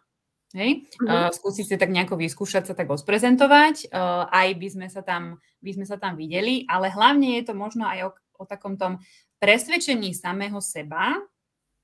Hej? 0.55 0.87
Uh, 1.03 1.27
skúsiť 1.27 1.65
si 1.67 1.75
tak 1.75 1.91
nejako 1.91 2.15
vyskúšať 2.15 2.71
sa 2.71 2.73
tak 2.77 2.87
osprezentovať, 2.87 3.91
uh, 3.91 4.31
aj 4.31 4.47
by 4.55 4.67
sme, 4.71 4.87
sa 4.87 5.03
tam, 5.03 5.43
by 5.59 5.71
sme 5.75 5.83
sa 5.83 5.99
tam 5.99 6.15
videli, 6.15 6.63
ale 6.71 6.87
hlavne 6.87 7.35
je 7.35 7.51
to 7.51 7.53
možno 7.57 7.83
aj 7.83 7.99
o, 8.07 8.09
o 8.39 8.43
takom 8.47 8.79
tom 8.79 9.03
presvedčení 9.43 10.15
samého 10.15 10.63
seba, 10.63 11.19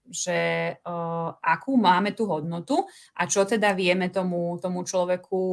že 0.04 0.76
uh, 0.84 1.32
akú 1.40 1.80
máme 1.80 2.12
tú 2.12 2.28
hodnotu 2.28 2.84
a 3.16 3.24
čo 3.24 3.48
teda 3.48 3.72
vieme 3.72 4.12
tomu, 4.12 4.60
tomu 4.60 4.84
človeku 4.84 5.44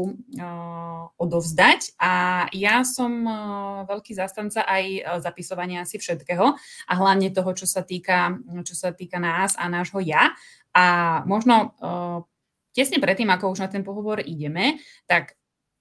uh, 0.43 1.07
odovzdať. 1.15 1.95
A 2.03 2.47
ja 2.51 2.83
som 2.83 3.27
uh, 3.27 3.87
veľký 3.87 4.11
zastanca 4.15 4.67
aj 4.67 5.19
zapisovania 5.23 5.87
asi 5.87 6.03
všetkého 6.03 6.47
a 6.87 6.93
hlavne 6.99 7.31
toho, 7.31 7.51
čo 7.55 7.67
sa 7.67 7.87
týka, 7.87 8.43
čo 8.67 8.75
sa 8.75 8.91
týka 8.91 9.23
nás 9.23 9.55
a 9.55 9.71
nášho 9.71 10.03
ja. 10.03 10.35
A 10.75 10.87
možno 11.27 11.75
uh, 11.79 12.27
tesne 12.71 13.03
predtým, 13.03 13.29
ako 13.31 13.55
už 13.55 13.63
na 13.63 13.69
ten 13.69 13.83
pohovor 13.83 14.23
ideme, 14.23 14.79
tak 15.07 15.35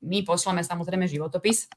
my 0.04 0.24
pošleme 0.24 0.64
samozrejme 0.64 1.06
životopis 1.06 1.68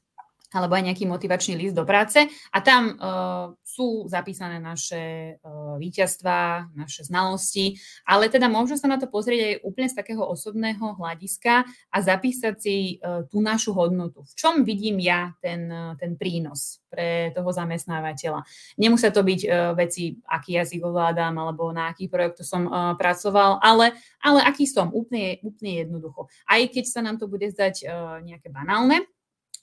alebo 0.53 0.77
aj 0.77 0.93
nejaký 0.93 1.09
motivačný 1.09 1.57
list 1.57 1.75
do 1.75 1.83
práce 1.83 2.23
a 2.53 2.57
tam 2.61 2.95
uh, 2.95 3.51
sú 3.65 4.05
zapísané 4.05 4.61
naše 4.61 5.35
uh, 5.41 5.75
víťazstvá, 5.81 6.69
naše 6.77 7.09
znalosti, 7.09 7.81
ale 8.05 8.29
teda 8.29 8.45
môžeme 8.45 8.77
sa 8.77 8.85
na 8.85 9.01
to 9.01 9.09
pozrieť 9.09 9.41
aj 9.41 9.55
úplne 9.65 9.89
z 9.89 9.97
takého 9.97 10.23
osobného 10.23 10.93
hľadiska 10.93 11.65
a 11.89 11.97
zapísať 11.97 12.55
si 12.61 13.01
uh, 13.01 13.25
tú 13.25 13.41
našu 13.41 13.73
hodnotu. 13.73 14.21
V 14.23 14.33
čom 14.37 14.61
vidím 14.61 15.01
ja 15.01 15.33
ten, 15.41 15.65
uh, 15.67 15.97
ten 15.97 16.13
prínos 16.13 16.79
pre 16.93 17.33
toho 17.33 17.49
zamestnávateľa. 17.49 18.45
Nemusia 18.77 19.09
to 19.09 19.25
byť 19.25 19.41
uh, 19.49 19.73
veci, 19.73 20.21
aký 20.29 20.61
jazyk 20.61 20.85
ovládam 20.85 21.33
alebo 21.41 21.73
na 21.73 21.89
aký 21.89 22.05
projekt 22.05 22.45
som 22.45 22.69
uh, 22.69 22.93
pracoval, 22.93 23.57
ale, 23.57 23.97
ale 24.21 24.45
aký 24.45 24.69
som, 24.69 24.93
úplne, 24.93 25.41
úplne 25.41 25.81
jednoducho. 25.81 26.29
Aj 26.45 26.61
keď 26.61 26.85
sa 26.85 27.01
nám 27.01 27.17
to 27.17 27.25
bude 27.25 27.49
zdať 27.49 27.89
uh, 27.89 28.21
nejaké 28.21 28.53
banálne, 28.53 29.01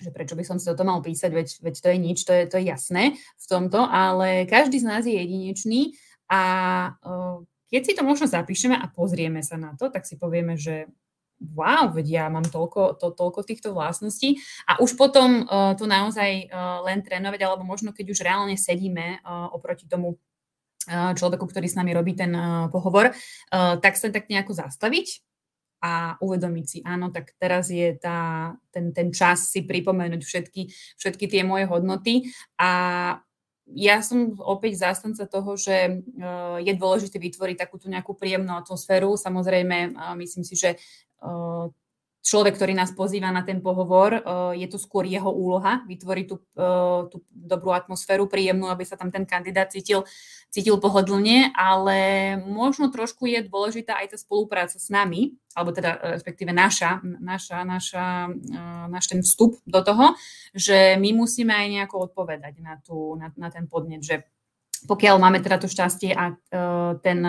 že 0.00 0.10
prečo 0.10 0.34
by 0.34 0.44
som 0.44 0.56
si 0.56 0.66
o 0.72 0.74
to 0.74 0.82
mal 0.82 1.04
písať, 1.04 1.30
veď, 1.30 1.48
veď 1.60 1.74
to 1.76 1.88
je 1.92 1.98
nič, 2.00 2.18
to 2.24 2.32
je, 2.32 2.42
to 2.48 2.56
je 2.56 2.64
jasné 2.72 3.20
v 3.20 3.46
tomto, 3.46 3.84
ale 3.84 4.48
každý 4.48 4.80
z 4.80 4.88
nás 4.88 5.04
je 5.04 5.12
jedinečný 5.12 5.92
a 6.32 6.42
uh, 7.04 7.44
keď 7.68 7.82
si 7.84 7.92
to 7.94 8.02
možno 8.02 8.26
zapíšeme 8.26 8.74
a 8.74 8.90
pozrieme 8.90 9.44
sa 9.44 9.60
na 9.60 9.76
to, 9.78 9.92
tak 9.92 10.08
si 10.08 10.18
povieme, 10.18 10.58
že 10.58 10.90
wow, 11.40 11.92
veď 11.92 12.06
ja 12.08 12.24
mám 12.28 12.44
toľko, 12.44 13.00
to, 13.00 13.16
toľko 13.16 13.40
týchto 13.46 13.72
vlastností. 13.72 14.36
A 14.68 14.76
už 14.82 14.98
potom 14.98 15.46
uh, 15.46 15.72
to 15.72 15.88
naozaj 15.88 16.50
uh, 16.50 16.84
len 16.84 17.00
trénovať, 17.00 17.40
alebo 17.46 17.64
možno 17.64 17.96
keď 17.96 18.12
už 18.12 18.20
reálne 18.26 18.58
sedíme 18.58 19.22
uh, 19.22 19.48
oproti 19.54 19.86
tomu 19.86 20.18
človeku, 20.90 21.44
ktorý 21.44 21.68
s 21.68 21.76
nami 21.78 21.94
robí 21.94 22.16
ten 22.16 22.32
uh, 22.34 22.66
pohovor, 22.72 23.12
uh, 23.12 23.76
tak 23.78 23.94
sa 23.94 24.10
tak 24.10 24.26
nejako 24.26 24.56
zastaviť 24.56 25.29
a 25.80 26.20
uvedomiť 26.20 26.66
si, 26.68 26.78
áno, 26.84 27.08
tak 27.08 27.32
teraz 27.40 27.72
je 27.72 27.96
tá, 27.96 28.52
ten, 28.68 28.92
ten 28.92 29.08
čas 29.10 29.48
si 29.48 29.64
pripomenúť 29.64 30.20
všetky, 30.20 30.62
všetky 31.00 31.24
tie 31.26 31.42
moje 31.42 31.64
hodnoty 31.66 32.28
a 32.60 32.70
ja 33.70 34.02
som 34.02 34.34
opäť 34.42 34.82
zástanca 34.82 35.30
toho, 35.30 35.54
že 35.54 36.02
je 36.58 36.72
dôležité 36.74 37.22
vytvoriť 37.22 37.54
takúto 37.54 37.86
nejakú 37.86 38.18
príjemnú 38.18 38.58
atmosféru. 38.58 39.14
Samozrejme, 39.14 39.94
myslím 40.18 40.42
si, 40.42 40.58
že 40.58 40.74
človek, 42.20 42.56
ktorý 42.56 42.76
nás 42.76 42.92
pozýva 42.92 43.32
na 43.32 43.40
ten 43.40 43.64
pohovor, 43.64 44.20
eh, 44.20 44.22
je 44.60 44.68
to 44.68 44.76
skôr 44.76 45.08
jeho 45.08 45.32
úloha 45.32 45.80
vytvoriť 45.88 46.26
tú, 46.28 46.36
eh, 46.36 47.00
tú 47.08 47.24
dobrú 47.32 47.72
atmosféru, 47.72 48.28
príjemnú, 48.28 48.68
aby 48.68 48.84
sa 48.84 49.00
tam 49.00 49.08
ten 49.08 49.24
kandidát 49.24 49.72
cítil, 49.72 50.04
cítil 50.52 50.76
pohodlne, 50.76 51.48
ale 51.56 52.36
možno 52.44 52.92
trošku 52.92 53.24
je 53.24 53.40
dôležitá 53.48 53.96
aj 54.04 54.14
tá 54.14 54.16
spolupráca 54.20 54.76
s 54.76 54.92
nami, 54.92 55.40
alebo 55.56 55.72
teda 55.72 55.96
eh, 55.96 56.20
respektíve 56.20 56.52
naša, 56.52 57.00
naša, 57.02 57.64
naša, 57.64 58.06
naš 58.92 59.04
ten 59.08 59.20
vstup 59.24 59.56
do 59.64 59.80
toho, 59.80 60.12
že 60.52 61.00
my 61.00 61.16
musíme 61.16 61.56
aj 61.56 61.66
nejako 61.72 62.12
odpovedať 62.12 62.60
na, 62.60 62.76
tú, 62.84 63.16
na, 63.16 63.32
na 63.40 63.48
ten 63.48 63.64
podnet, 63.64 64.04
že 64.04 64.28
pokiaľ 64.84 65.16
máme 65.20 65.44
teda 65.44 65.60
to 65.60 65.68
šťastie 65.68 66.16
a 66.16 66.32
ten 67.04 67.20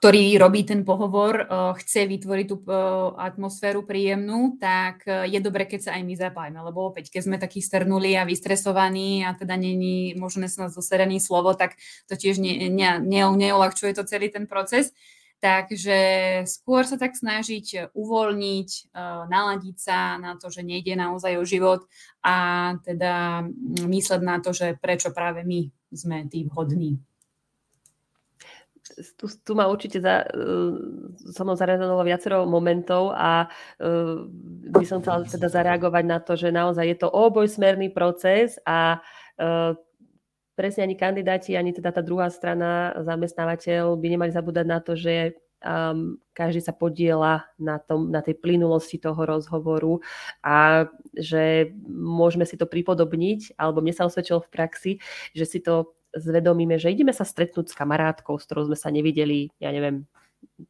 ktorý 0.00 0.40
robí 0.40 0.64
ten 0.64 0.80
pohovor, 0.80 1.44
uh, 1.44 1.76
chce 1.76 2.08
vytvoriť 2.08 2.46
tú 2.48 2.64
uh, 2.64 3.12
atmosféru 3.20 3.84
príjemnú, 3.84 4.56
tak 4.56 5.04
uh, 5.04 5.28
je 5.28 5.36
dobre, 5.44 5.68
keď 5.68 5.80
sa 5.84 5.90
aj 6.00 6.02
my 6.08 6.14
zapájme, 6.16 6.56
lebo 6.56 6.88
opäť, 6.88 7.12
keď 7.12 7.22
sme 7.28 7.36
takí 7.36 7.60
strnuli 7.60 8.16
a 8.16 8.24
vystresovaní 8.24 9.28
a 9.28 9.36
teda 9.36 9.60
není 9.60 10.16
možné 10.16 10.48
sa 10.48 10.64
nás 10.64 10.72
zoserený 10.72 11.20
slovo, 11.20 11.52
tak 11.52 11.76
to 12.08 12.16
tiež 12.16 12.40
ne, 12.40 12.72
ne, 12.72 12.96
ne, 12.96 13.52
to 13.92 14.02
celý 14.08 14.32
ten 14.32 14.48
proces. 14.48 14.96
Takže 15.40 16.00
skôr 16.48 16.84
sa 16.84 17.00
tak 17.00 17.16
snažiť 17.16 17.96
uvoľniť, 17.96 18.92
naladiť 19.32 19.76
sa 19.80 20.20
na 20.20 20.36
to, 20.36 20.52
že 20.52 20.60
nejde 20.60 20.92
naozaj 21.00 21.40
o 21.40 21.48
život 21.48 21.88
a 22.20 22.36
teda 22.84 23.48
mm, 23.48 23.88
mysleť 23.88 24.20
na 24.20 24.36
to, 24.44 24.52
že 24.52 24.76
prečo 24.76 25.12
práve 25.16 25.40
my 25.44 25.68
sme 25.96 26.28
tí 26.28 26.44
vhodní 26.44 27.00
tu, 29.16 29.26
tu 29.26 29.52
ma 29.54 29.70
určite 29.70 30.00
za, 30.00 30.26
uh, 30.26 30.74
so 31.16 31.42
mnou 31.42 31.56
zarezonovalo 31.56 32.04
viacero 32.06 32.44
momentov 32.44 33.14
a 33.14 33.46
uh, 33.46 34.26
by 34.70 34.84
som 34.86 35.00
chcela 35.00 35.24
teda 35.24 35.48
zareagovať 35.48 36.04
na 36.06 36.18
to, 36.18 36.34
že 36.34 36.54
naozaj 36.54 36.86
je 36.86 36.96
to 36.98 37.08
obojsmerný 37.08 37.90
proces 37.94 38.58
a 38.66 39.00
uh, 39.38 39.72
presne 40.60 40.84
ani 40.84 40.96
kandidáti, 40.98 41.56
ani 41.56 41.72
teda 41.72 41.88
tá 41.88 42.04
druhá 42.04 42.28
strana, 42.28 42.92
zamestnávateľ 43.00 43.96
by 43.96 44.06
nemali 44.12 44.28
zabúdať 44.28 44.66
na 44.68 44.78
to, 44.84 44.92
že 44.92 45.40
um, 45.64 46.20
každý 46.36 46.60
sa 46.60 46.76
podiela 46.76 47.48
na, 47.56 47.80
tom, 47.80 48.08
na 48.12 48.20
tej 48.20 48.36
plynulosti 48.40 49.00
toho 49.00 49.24
rozhovoru 49.24 50.04
a 50.44 50.88
že 51.16 51.72
môžeme 51.88 52.44
si 52.44 52.60
to 52.60 52.68
pripodobniť, 52.68 53.56
alebo 53.56 53.80
mne 53.80 53.96
sa 53.96 54.04
osvedčilo 54.04 54.44
v 54.44 54.52
praxi, 54.52 54.92
že 55.32 55.44
si 55.48 55.64
to 55.64 55.96
zvedomíme, 56.14 56.76
že 56.76 56.90
ideme 56.90 57.14
sa 57.14 57.22
stretnúť 57.22 57.70
s 57.70 57.78
kamarátkou, 57.78 58.36
s 58.38 58.46
ktorou 58.46 58.66
sme 58.70 58.78
sa 58.78 58.90
nevideli, 58.90 59.50
ja 59.62 59.70
neviem, 59.70 60.06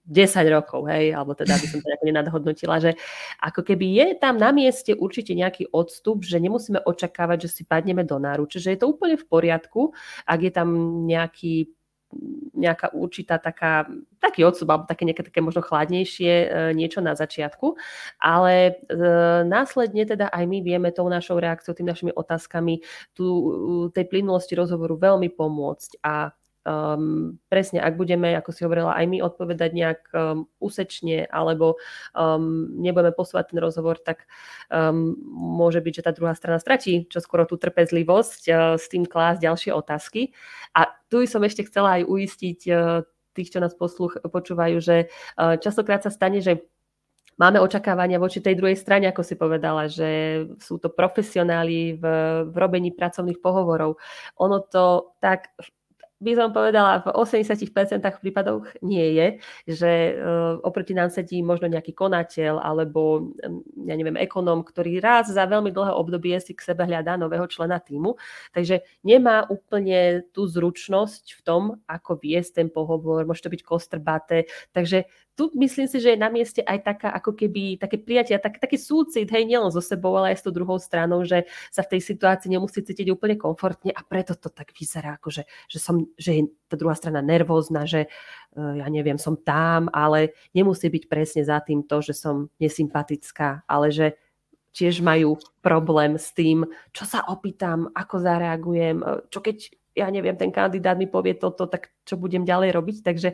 10 0.06 0.50
rokov, 0.50 0.90
hej, 0.90 1.14
alebo 1.14 1.34
teda 1.34 1.54
by 1.54 1.66
som 1.66 1.78
to 1.78 1.86
nejako 1.86 2.06
nenadhodnotila, 2.06 2.76
že 2.82 2.90
ako 3.38 3.62
keby 3.62 3.86
je 4.02 4.06
tam 4.18 4.34
na 4.38 4.50
mieste 4.50 4.94
určite 4.94 5.34
nejaký 5.34 5.70
odstup, 5.70 6.26
že 6.26 6.42
nemusíme 6.42 6.82
očakávať, 6.82 7.46
že 7.46 7.50
si 7.50 7.62
padneme 7.62 8.02
do 8.02 8.18
náruče, 8.18 8.58
že 8.58 8.74
je 8.74 8.78
to 8.82 8.90
úplne 8.90 9.14
v 9.14 9.26
poriadku, 9.30 9.94
ak 10.26 10.40
je 10.42 10.52
tam 10.52 10.68
nejaký 11.06 11.70
nejaká 12.54 12.90
určitá 12.92 13.38
taká, 13.38 13.86
taký 14.18 14.42
odstup, 14.42 14.68
alebo 14.68 14.84
také 14.84 15.06
nejaké 15.06 15.22
také 15.22 15.40
možno 15.40 15.62
chladnejšie 15.62 16.32
e, 16.32 16.46
niečo 16.74 16.98
na 17.00 17.14
začiatku, 17.14 17.78
ale 18.18 18.82
e, 18.90 18.98
následne 19.46 20.04
teda 20.04 20.28
aj 20.28 20.44
my 20.44 20.58
vieme 20.60 20.90
tou 20.90 21.06
našou 21.06 21.38
reakciou, 21.38 21.72
tým 21.72 21.88
našimi 21.88 22.12
otázkami 22.12 22.82
tu, 23.14 23.24
tej 23.94 24.04
plynulosti 24.10 24.58
rozhovoru 24.58 24.98
veľmi 24.98 25.30
pomôcť 25.32 26.02
a 26.02 26.34
Um, 26.60 27.40
presne, 27.48 27.80
ak 27.80 27.96
budeme, 27.96 28.36
ako 28.36 28.52
si 28.52 28.68
hovorila, 28.68 28.92
aj 28.92 29.08
my 29.08 29.24
odpovedať 29.24 29.70
nejak 29.72 30.00
um, 30.12 30.44
úsečne 30.60 31.24
alebo 31.32 31.80
um, 32.12 32.68
nebudeme 32.76 33.16
posúvať 33.16 33.56
ten 33.56 33.64
rozhovor, 33.64 33.96
tak 33.96 34.28
um, 34.68 35.16
môže 35.32 35.80
byť, 35.80 35.92
že 35.96 36.04
tá 36.04 36.12
druhá 36.12 36.36
strana 36.36 36.60
stratí 36.60 37.08
čo 37.08 37.24
skoro 37.24 37.48
tú 37.48 37.56
trpezlivosť 37.56 38.42
uh, 38.52 38.56
s 38.76 38.92
tým 38.92 39.08
klásť 39.08 39.40
ďalšie 39.40 39.72
otázky. 39.72 40.36
A 40.76 40.92
tu 41.08 41.24
som 41.24 41.40
ešte 41.40 41.64
chcela 41.64 41.96
aj 41.96 42.02
uistiť 42.04 42.60
uh, 42.68 43.08
tých, 43.32 43.56
čo 43.56 43.64
nás 43.64 43.72
posluch, 43.72 44.20
počúvajú, 44.20 44.84
že 44.84 45.08
uh, 45.40 45.56
častokrát 45.56 46.04
sa 46.04 46.12
stane, 46.12 46.44
že 46.44 46.60
máme 47.40 47.56
očakávania 47.56 48.20
voči 48.20 48.44
tej 48.44 48.60
druhej 48.60 48.76
strane, 48.76 49.08
ako 49.08 49.24
si 49.24 49.32
povedala, 49.32 49.88
že 49.88 50.44
sú 50.60 50.76
to 50.76 50.92
profesionáli 50.92 51.96
v, 51.96 52.04
v 52.52 52.54
robení 52.60 52.92
pracovných 52.92 53.40
pohovorov. 53.40 53.96
Ono 54.36 54.60
to 54.68 55.16
tak 55.24 55.56
by 56.20 56.32
som 56.36 56.52
povedala, 56.52 57.00
v 57.00 57.16
80% 57.16 58.04
prípadoch 58.20 58.68
nie 58.84 59.16
je, 59.16 59.26
že 59.64 59.92
uh, 60.12 60.60
oproti 60.60 60.92
nám 60.92 61.08
sedí 61.08 61.40
možno 61.40 61.72
nejaký 61.72 61.96
konateľ 61.96 62.60
alebo, 62.60 63.32
um, 63.40 63.64
ja 63.88 63.96
neviem, 63.96 64.20
ekonóm, 64.20 64.60
ktorý 64.60 65.00
raz 65.00 65.32
za 65.32 65.48
veľmi 65.48 65.72
dlhé 65.72 65.96
obdobie 65.96 66.36
si 66.44 66.52
k 66.52 66.60
sebe 66.60 66.84
hľadá 66.84 67.16
nového 67.16 67.48
člena 67.48 67.80
týmu. 67.80 68.20
Takže 68.52 68.84
nemá 69.00 69.48
úplne 69.48 70.28
tú 70.36 70.44
zručnosť 70.44 71.40
v 71.40 71.40
tom, 71.40 71.62
ako 71.88 72.20
viesť 72.20 72.60
ten 72.60 72.68
pohovor, 72.68 73.24
môže 73.24 73.40
to 73.40 73.48
byť 73.48 73.62
kostrbaté. 73.64 74.44
Takže 74.76 75.08
tu 75.40 75.48
myslím 75.56 75.88
si, 75.88 75.96
že 76.04 76.12
je 76.12 76.20
na 76.20 76.28
mieste 76.28 76.60
aj 76.60 76.84
taká 76.84 77.08
ako 77.16 77.32
keby 77.32 77.80
také 77.80 77.96
prijatie, 77.96 78.36
tak, 78.36 78.60
taký 78.60 78.76
súcit, 78.76 79.24
hej, 79.24 79.48
nielen 79.48 79.72
so 79.72 79.80
sebou, 79.80 80.12
ale 80.20 80.36
aj 80.36 80.44
s 80.44 80.44
tou 80.44 80.52
druhou 80.52 80.76
stranou, 80.76 81.24
že 81.24 81.48
sa 81.72 81.80
v 81.80 81.96
tej 81.96 82.00
situácii 82.12 82.52
nemusí 82.52 82.84
cítiť 82.84 83.08
úplne 83.08 83.40
komfortne 83.40 83.88
a 83.96 84.04
preto 84.04 84.36
to 84.36 84.52
tak 84.52 84.76
vyzerá, 84.76 85.16
ako 85.16 85.32
že, 85.32 85.42
že, 85.72 85.80
som, 85.80 86.04
že 86.20 86.30
je 86.36 86.42
tá 86.68 86.76
druhá 86.76 86.92
strana 86.92 87.24
nervózna, 87.24 87.88
že 87.88 88.12
uh, 88.52 88.76
ja 88.76 88.84
neviem, 88.92 89.16
som 89.16 89.40
tam, 89.40 89.88
ale 89.96 90.36
nemusí 90.52 90.92
byť 90.92 91.08
presne 91.08 91.40
za 91.40 91.64
tým 91.64 91.88
to, 91.88 92.04
že 92.04 92.12
som 92.12 92.52
nesympatická, 92.60 93.64
ale 93.64 93.88
že 93.88 94.20
tiež 94.76 95.00
majú 95.00 95.40
problém 95.64 96.20
s 96.20 96.36
tým, 96.36 96.68
čo 96.92 97.08
sa 97.08 97.24
opýtam, 97.26 97.88
ako 97.96 98.22
zareagujem, 98.22 99.02
čo 99.32 99.40
keď 99.42 99.79
ja 99.94 100.06
neviem, 100.08 100.38
ten 100.38 100.54
kandidát 100.54 100.94
mi 100.94 101.10
povie 101.10 101.34
toto, 101.34 101.66
tak 101.66 101.90
čo 102.06 102.14
budem 102.14 102.46
ďalej 102.46 102.70
robiť. 102.74 102.96
Takže, 103.02 103.30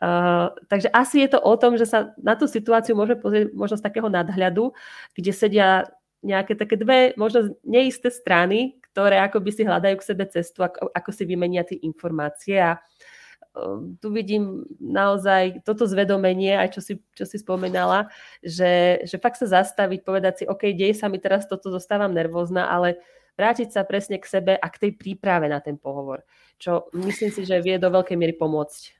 uh, 0.00 0.56
takže 0.68 0.88
asi 0.88 1.24
je 1.24 1.28
to 1.36 1.38
o 1.40 1.54
tom, 1.60 1.76
že 1.76 1.84
sa 1.84 2.16
na 2.16 2.32
tú 2.32 2.48
situáciu 2.48 2.96
môžeme 2.96 3.20
pozrieť 3.20 3.52
možno 3.52 3.76
z 3.76 3.84
takého 3.84 4.08
nadhľadu, 4.08 4.72
kde 5.12 5.32
sedia 5.36 5.84
nejaké 6.24 6.58
také 6.58 6.74
dve 6.74 7.14
možno 7.14 7.54
neisté 7.62 8.10
strany, 8.10 8.80
ktoré 8.90 9.22
akoby 9.22 9.54
si 9.54 9.62
hľadajú 9.62 9.96
k 10.00 10.08
sebe 10.08 10.24
cestu, 10.26 10.66
ako, 10.66 10.90
ako 10.90 11.10
si 11.14 11.22
vymenia 11.28 11.62
tie 11.62 11.78
informácie 11.84 12.56
a 12.58 12.80
uh, 12.80 13.84
tu 14.00 14.08
vidím 14.08 14.64
naozaj 14.80 15.60
toto 15.62 15.84
zvedomenie, 15.84 16.56
aj 16.56 16.68
čo 16.72 16.80
si, 16.80 16.94
čo 17.12 17.28
si 17.28 17.36
spomenala, 17.36 18.08
že, 18.40 19.04
že 19.04 19.20
fakt 19.20 19.36
sa 19.36 19.60
zastaviť, 19.60 20.00
povedať 20.02 20.34
si, 20.40 20.44
OK, 20.48 20.72
deje 20.72 20.96
sa 20.96 21.12
mi 21.12 21.20
teraz 21.20 21.44
toto, 21.44 21.68
zostávam 21.68 22.10
nervózna, 22.10 22.66
ale 22.66 22.96
uh, 22.96 23.18
vrátiť 23.38 23.70
sa 23.70 23.86
presne 23.86 24.18
k 24.18 24.26
sebe 24.26 24.52
a 24.58 24.66
k 24.66 24.80
tej 24.82 24.92
príprave 24.98 25.46
na 25.46 25.62
ten 25.62 25.78
pohovor, 25.78 26.26
čo 26.58 26.90
myslím 26.98 27.30
si, 27.30 27.46
že 27.46 27.62
vie 27.62 27.78
do 27.78 27.88
veľkej 27.88 28.18
miery 28.18 28.34
pomôcť. 28.34 28.98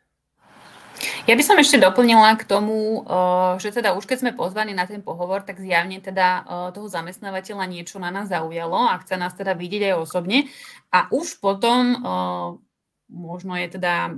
Ja 1.29 1.39
by 1.39 1.45
som 1.45 1.61
ešte 1.61 1.79
doplnila 1.79 2.35
k 2.35 2.49
tomu, 2.49 3.05
eh, 3.05 3.53
že 3.63 3.71
teda 3.71 3.95
už 3.95 4.05
keď 4.09 4.19
sme 4.19 4.33
pozvaní 4.35 4.75
na 4.75 4.89
ten 4.89 5.05
pohovor, 5.05 5.47
tak 5.47 5.63
zjavne 5.63 6.03
teda 6.03 6.43
eh, 6.43 6.45
toho 6.75 6.89
zamestnávateľa 6.91 7.65
niečo 7.71 8.03
na 8.03 8.11
nás 8.11 8.31
zaujalo 8.31 8.91
a 8.91 8.99
chce 9.03 9.15
nás 9.15 9.35
teda 9.35 9.55
vidieť 9.55 9.93
aj 9.93 9.95
osobne. 10.03 10.51
A 10.91 11.07
už 11.15 11.39
potom 11.39 11.95
eh, 11.95 12.49
možno 13.09 13.57
je 13.57 13.73
teda 13.73 14.13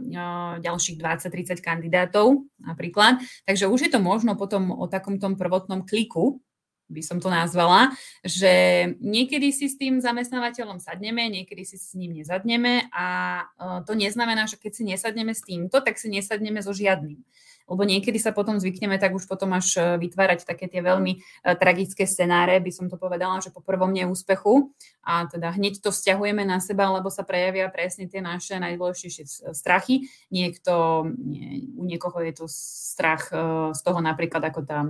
ďalších 0.58 0.98
20-30 0.98 1.62
kandidátov 1.62 2.42
napríklad. 2.58 3.22
Takže 3.46 3.70
už 3.70 3.86
je 3.86 3.90
to 3.94 4.02
možno 4.02 4.34
potom 4.34 4.74
o 4.74 4.90
takom 4.90 5.22
tom 5.22 5.38
prvotnom 5.38 5.86
kliku, 5.86 6.42
by 6.90 7.02
som 7.06 7.22
to 7.22 7.30
nazvala, 7.30 7.94
že 8.26 8.52
niekedy 8.98 9.54
si 9.54 9.70
s 9.70 9.78
tým 9.78 10.02
zamestnávateľom 10.02 10.82
sadneme, 10.82 11.30
niekedy 11.30 11.62
si 11.62 11.78
s 11.78 11.94
ním 11.94 12.18
nezadneme 12.18 12.90
a 12.90 13.06
e, 13.40 13.86
to 13.86 13.94
neznamená, 13.94 14.50
že 14.50 14.58
keď 14.58 14.72
si 14.74 14.82
nesadneme 14.82 15.32
s 15.32 15.46
týmto, 15.46 15.78
tak 15.78 15.96
si 15.96 16.10
nesadneme 16.10 16.58
so 16.60 16.74
žiadnym. 16.74 17.22
Lebo 17.70 17.86
niekedy 17.86 18.18
sa 18.18 18.34
potom 18.34 18.58
zvykneme 18.58 18.98
tak 18.98 19.14
už 19.14 19.30
potom 19.30 19.54
až 19.54 19.78
e, 19.78 19.80
vytvárať 20.02 20.42
také 20.42 20.66
tie 20.66 20.82
veľmi 20.82 21.12
e, 21.14 21.18
tragické 21.54 22.02
scenáre, 22.02 22.58
by 22.58 22.74
som 22.74 22.90
to 22.90 22.98
povedala, 22.98 23.38
že 23.38 23.54
po 23.54 23.62
prvom 23.62 23.94
neúspechu 23.94 24.74
a 25.06 25.30
teda 25.30 25.54
hneď 25.54 25.78
to 25.78 25.94
vzťahujeme 25.94 26.42
na 26.42 26.58
seba, 26.58 26.90
lebo 26.90 27.06
sa 27.14 27.22
prejavia 27.22 27.70
presne 27.70 28.10
tie 28.10 28.18
naše 28.18 28.58
najdôležitejšie 28.58 29.54
strachy. 29.54 30.10
Niekto, 30.34 31.06
nie, 31.14 31.70
u 31.78 31.86
niekoho 31.86 32.18
je 32.26 32.32
to 32.34 32.46
strach 32.50 33.30
z 33.70 33.80
toho 33.80 34.00
napríklad 34.02 34.42
ako 34.44 34.60
tá 34.66 34.84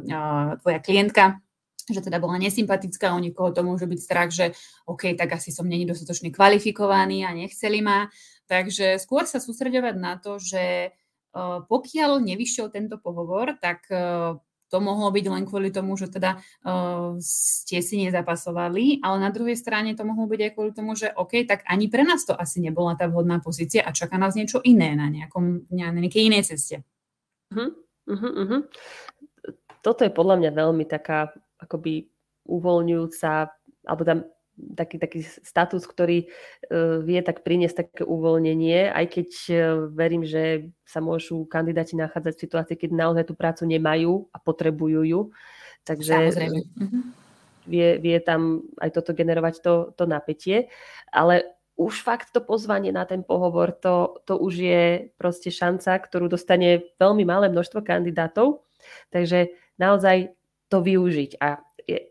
tvoja 0.58 0.80
klientka, 0.82 1.38
že 1.88 2.04
teda 2.04 2.20
bola 2.20 2.36
nesympatická, 2.36 3.16
u 3.16 3.20
niekoho 3.20 3.54
to 3.54 3.64
môže 3.64 3.88
byť 3.88 4.00
strach, 4.00 4.28
že 4.28 4.52
OK, 4.84 5.16
tak 5.16 5.40
asi 5.40 5.54
som 5.54 5.64
není 5.64 5.88
dostatočne 5.88 6.28
kvalifikovaný 6.34 7.24
a 7.24 7.32
nechceli 7.32 7.80
ma. 7.80 8.12
Takže 8.50 8.98
skôr 8.98 9.24
sa 9.24 9.38
sústredovať 9.38 9.94
na 9.96 10.18
to, 10.18 10.36
že 10.42 10.90
uh, 10.90 11.62
pokiaľ 11.64 12.18
nevyšiel 12.20 12.68
tento 12.74 12.98
pohovor, 12.98 13.54
tak 13.62 13.86
uh, 13.88 14.36
to 14.70 14.78
mohlo 14.78 15.10
byť 15.10 15.26
len 15.26 15.44
kvôli 15.44 15.74
tomu, 15.74 15.98
že 15.98 16.06
teda 16.06 16.38
uh, 16.38 17.18
ste 17.18 17.82
si 17.82 18.06
nezapasovali, 18.06 19.02
ale 19.02 19.16
na 19.18 19.34
druhej 19.34 19.58
strane 19.58 19.98
to 19.98 20.06
mohlo 20.06 20.30
byť 20.30 20.40
aj 20.46 20.50
kvôli 20.54 20.70
tomu, 20.70 20.94
že 20.94 21.10
OK, 21.10 21.42
tak 21.42 21.66
ani 21.66 21.90
pre 21.90 22.06
nás 22.06 22.22
to 22.22 22.38
asi 22.38 22.62
nebola 22.62 22.94
tá 22.94 23.10
vhodná 23.10 23.42
pozícia 23.42 23.82
a 23.82 23.90
čaká 23.90 24.14
nás 24.14 24.38
niečo 24.38 24.62
iné 24.62 24.94
na, 24.94 25.10
nejakom, 25.10 25.66
na 25.74 25.90
nejakej 25.90 26.22
inej 26.30 26.54
ceste. 26.54 26.86
Uh-huh, 27.50 27.74
uh-huh. 28.06 28.62
Toto 29.82 30.06
je 30.06 30.14
podľa 30.14 30.38
mňa 30.38 30.50
veľmi 30.54 30.84
taká 30.86 31.34
akoby 31.61 32.09
uvoľňujúca, 32.49 33.53
alebo 33.87 34.03
tam 34.03 34.18
taký, 34.77 34.96
taký 35.01 35.20
status, 35.25 35.85
ktorý 35.88 36.27
uh, 36.27 37.01
vie 37.01 37.20
tak 37.25 37.40
priniesť 37.46 37.77
také 37.87 38.03
uvoľnenie, 38.05 38.92
aj 38.92 39.07
keď 39.09 39.29
uh, 39.31 39.57
verím, 39.92 40.25
že 40.25 40.73
sa 40.85 41.01
môžu 41.01 41.44
kandidáti 41.49 41.96
nachádzať 41.96 42.35
v 42.37 42.44
situácii, 42.44 42.77
keď 42.77 42.90
naozaj 42.92 43.25
tú 43.29 43.35
prácu 43.37 43.64
nemajú 43.64 44.29
a 44.33 44.37
potrebujú 44.40 45.01
ju. 45.05 45.20
Takže 45.85 46.16
uh, 46.29 46.51
vie, 47.64 47.88
vie 48.01 48.16
tam 48.20 48.68
aj 48.81 49.01
toto 49.01 49.16
generovať 49.16 49.55
to, 49.64 49.75
to 49.96 50.05
napätie. 50.05 50.68
Ale 51.09 51.44
už 51.81 52.05
fakt 52.05 52.37
to 52.37 52.44
pozvanie 52.44 52.92
na 52.92 53.09
ten 53.09 53.25
pohovor, 53.25 53.73
to, 53.73 54.20
to 54.29 54.37
už 54.37 54.55
je 54.61 54.85
proste 55.16 55.49
šanca, 55.49 55.96
ktorú 55.96 56.29
dostane 56.29 56.92
veľmi 57.01 57.25
malé 57.25 57.49
množstvo 57.49 57.81
kandidátov. 57.81 58.68
Takže 59.09 59.57
naozaj 59.81 60.37
to 60.70 60.78
využiť. 60.80 61.42
A 61.42 61.59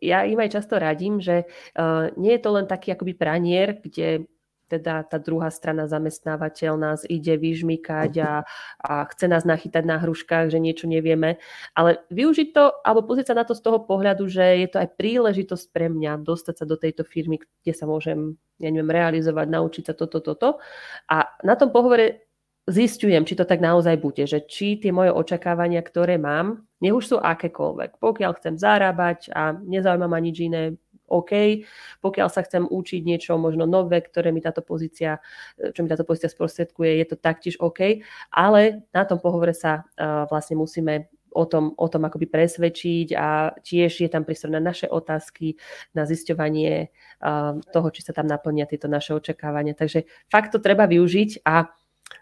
ja 0.04 0.28
im 0.28 0.39
aj 0.43 0.60
často 0.60 0.76
radím, 0.76 1.24
že 1.24 1.48
uh, 1.48 2.12
nie 2.19 2.36
je 2.36 2.41
to 2.43 2.50
len 2.52 2.67
taký 2.67 2.91
akoby 2.91 3.15
pranier, 3.15 3.80
kde 3.80 4.28
teda 4.69 5.02
tá 5.10 5.17
druhá 5.17 5.50
strana 5.50 5.89
zamestnávateľ 5.89 6.78
nás 6.78 7.02
ide 7.10 7.34
vyžmykať 7.41 8.12
a, 8.22 8.45
a 8.78 8.93
chce 9.10 9.26
nás 9.26 9.41
nachytať 9.41 9.82
na 9.82 9.98
hruškách, 9.98 10.54
že 10.54 10.62
niečo 10.62 10.86
nevieme. 10.86 11.41
Ale 11.74 12.06
využiť 12.13 12.54
to, 12.54 12.69
alebo 12.86 13.10
pozrieť 13.10 13.34
sa 13.34 13.39
na 13.41 13.45
to 13.50 13.58
z 13.58 13.65
toho 13.65 13.82
pohľadu, 13.82 14.30
že 14.30 14.62
je 14.62 14.69
to 14.69 14.78
aj 14.78 14.93
príležitosť 14.93 15.65
pre 15.74 15.89
mňa 15.89 16.22
dostať 16.22 16.56
sa 16.62 16.65
do 16.69 16.78
tejto 16.78 17.02
firmy, 17.02 17.41
kde 17.65 17.74
sa 17.74 17.89
môžem, 17.89 18.38
ja 18.62 18.69
neviem, 18.69 18.93
realizovať, 18.93 19.50
naučiť 19.50 19.84
sa 19.89 19.93
toto, 19.98 20.22
toto. 20.22 20.62
A 21.10 21.26
na 21.41 21.58
tom 21.58 21.74
pohovore 21.74 22.29
zistujem, 22.69 23.25
či 23.25 23.36
to 23.36 23.43
tak 23.43 23.60
naozaj 23.60 23.97
bude, 23.99 24.23
že 24.23 24.45
či 24.45 24.77
tie 24.77 24.93
moje 24.93 25.10
očakávania, 25.12 25.82
ktoré 25.82 26.21
mám, 26.21 26.65
nech 26.79 26.95
už 26.95 27.05
sú 27.05 27.17
akékoľvek. 27.19 27.99
Pokiaľ 27.99 28.32
chcem 28.39 28.55
zarábať 28.55 29.34
a 29.34 29.58
nezaujíma 29.58 30.08
ma 30.08 30.19
nič 30.21 30.38
iné, 30.45 30.79
OK. 31.10 31.65
Pokiaľ 32.05 32.29
sa 32.29 32.45
chcem 32.45 32.69
učiť 32.69 33.01
niečo 33.01 33.34
možno 33.41 33.65
nové, 33.65 33.99
ktoré 33.99 34.29
mi 34.29 34.45
táto 34.45 34.62
pozícia, 34.62 35.17
čo 35.58 35.82
mi 35.82 35.89
táto 35.89 36.05
pozícia 36.05 36.29
sprostredkuje, 36.29 37.01
je 37.01 37.05
to 37.10 37.17
taktiež 37.17 37.58
OK. 37.58 38.05
Ale 38.29 38.86
na 38.93 39.03
tom 39.10 39.17
pohovore 39.17 39.58
sa 39.58 39.84
uh, 39.84 40.29
vlastne 40.29 40.55
musíme 40.55 41.10
o 41.34 41.45
tom, 41.45 41.73
o 41.77 41.88
tom 41.89 42.05
akoby 42.05 42.25
presvedčiť 42.25 43.13
a 43.13 43.53
tiež 43.62 44.05
je 44.05 44.10
tam 44.10 44.25
priestor 44.25 44.49
na 44.49 44.62
naše 44.62 44.89
otázky, 44.89 45.58
na 45.93 46.05
zisťovanie 46.05 46.89
uh, 47.21 47.58
toho, 47.73 47.88
či 47.93 48.01
sa 48.05 48.13
tam 48.13 48.29
naplnia 48.29 48.69
tieto 48.69 48.86
naše 48.89 49.13
očakávania. 49.13 49.77
Takže 49.77 50.05
fakt 50.29 50.53
to 50.53 50.62
treba 50.62 50.86
využiť 50.89 51.45
a 51.45 51.69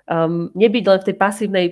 um, 0.08 0.50
nebyť 0.56 0.84
len 0.88 1.00
v 1.04 1.08
tej 1.08 1.15
pasívnej 1.19 1.67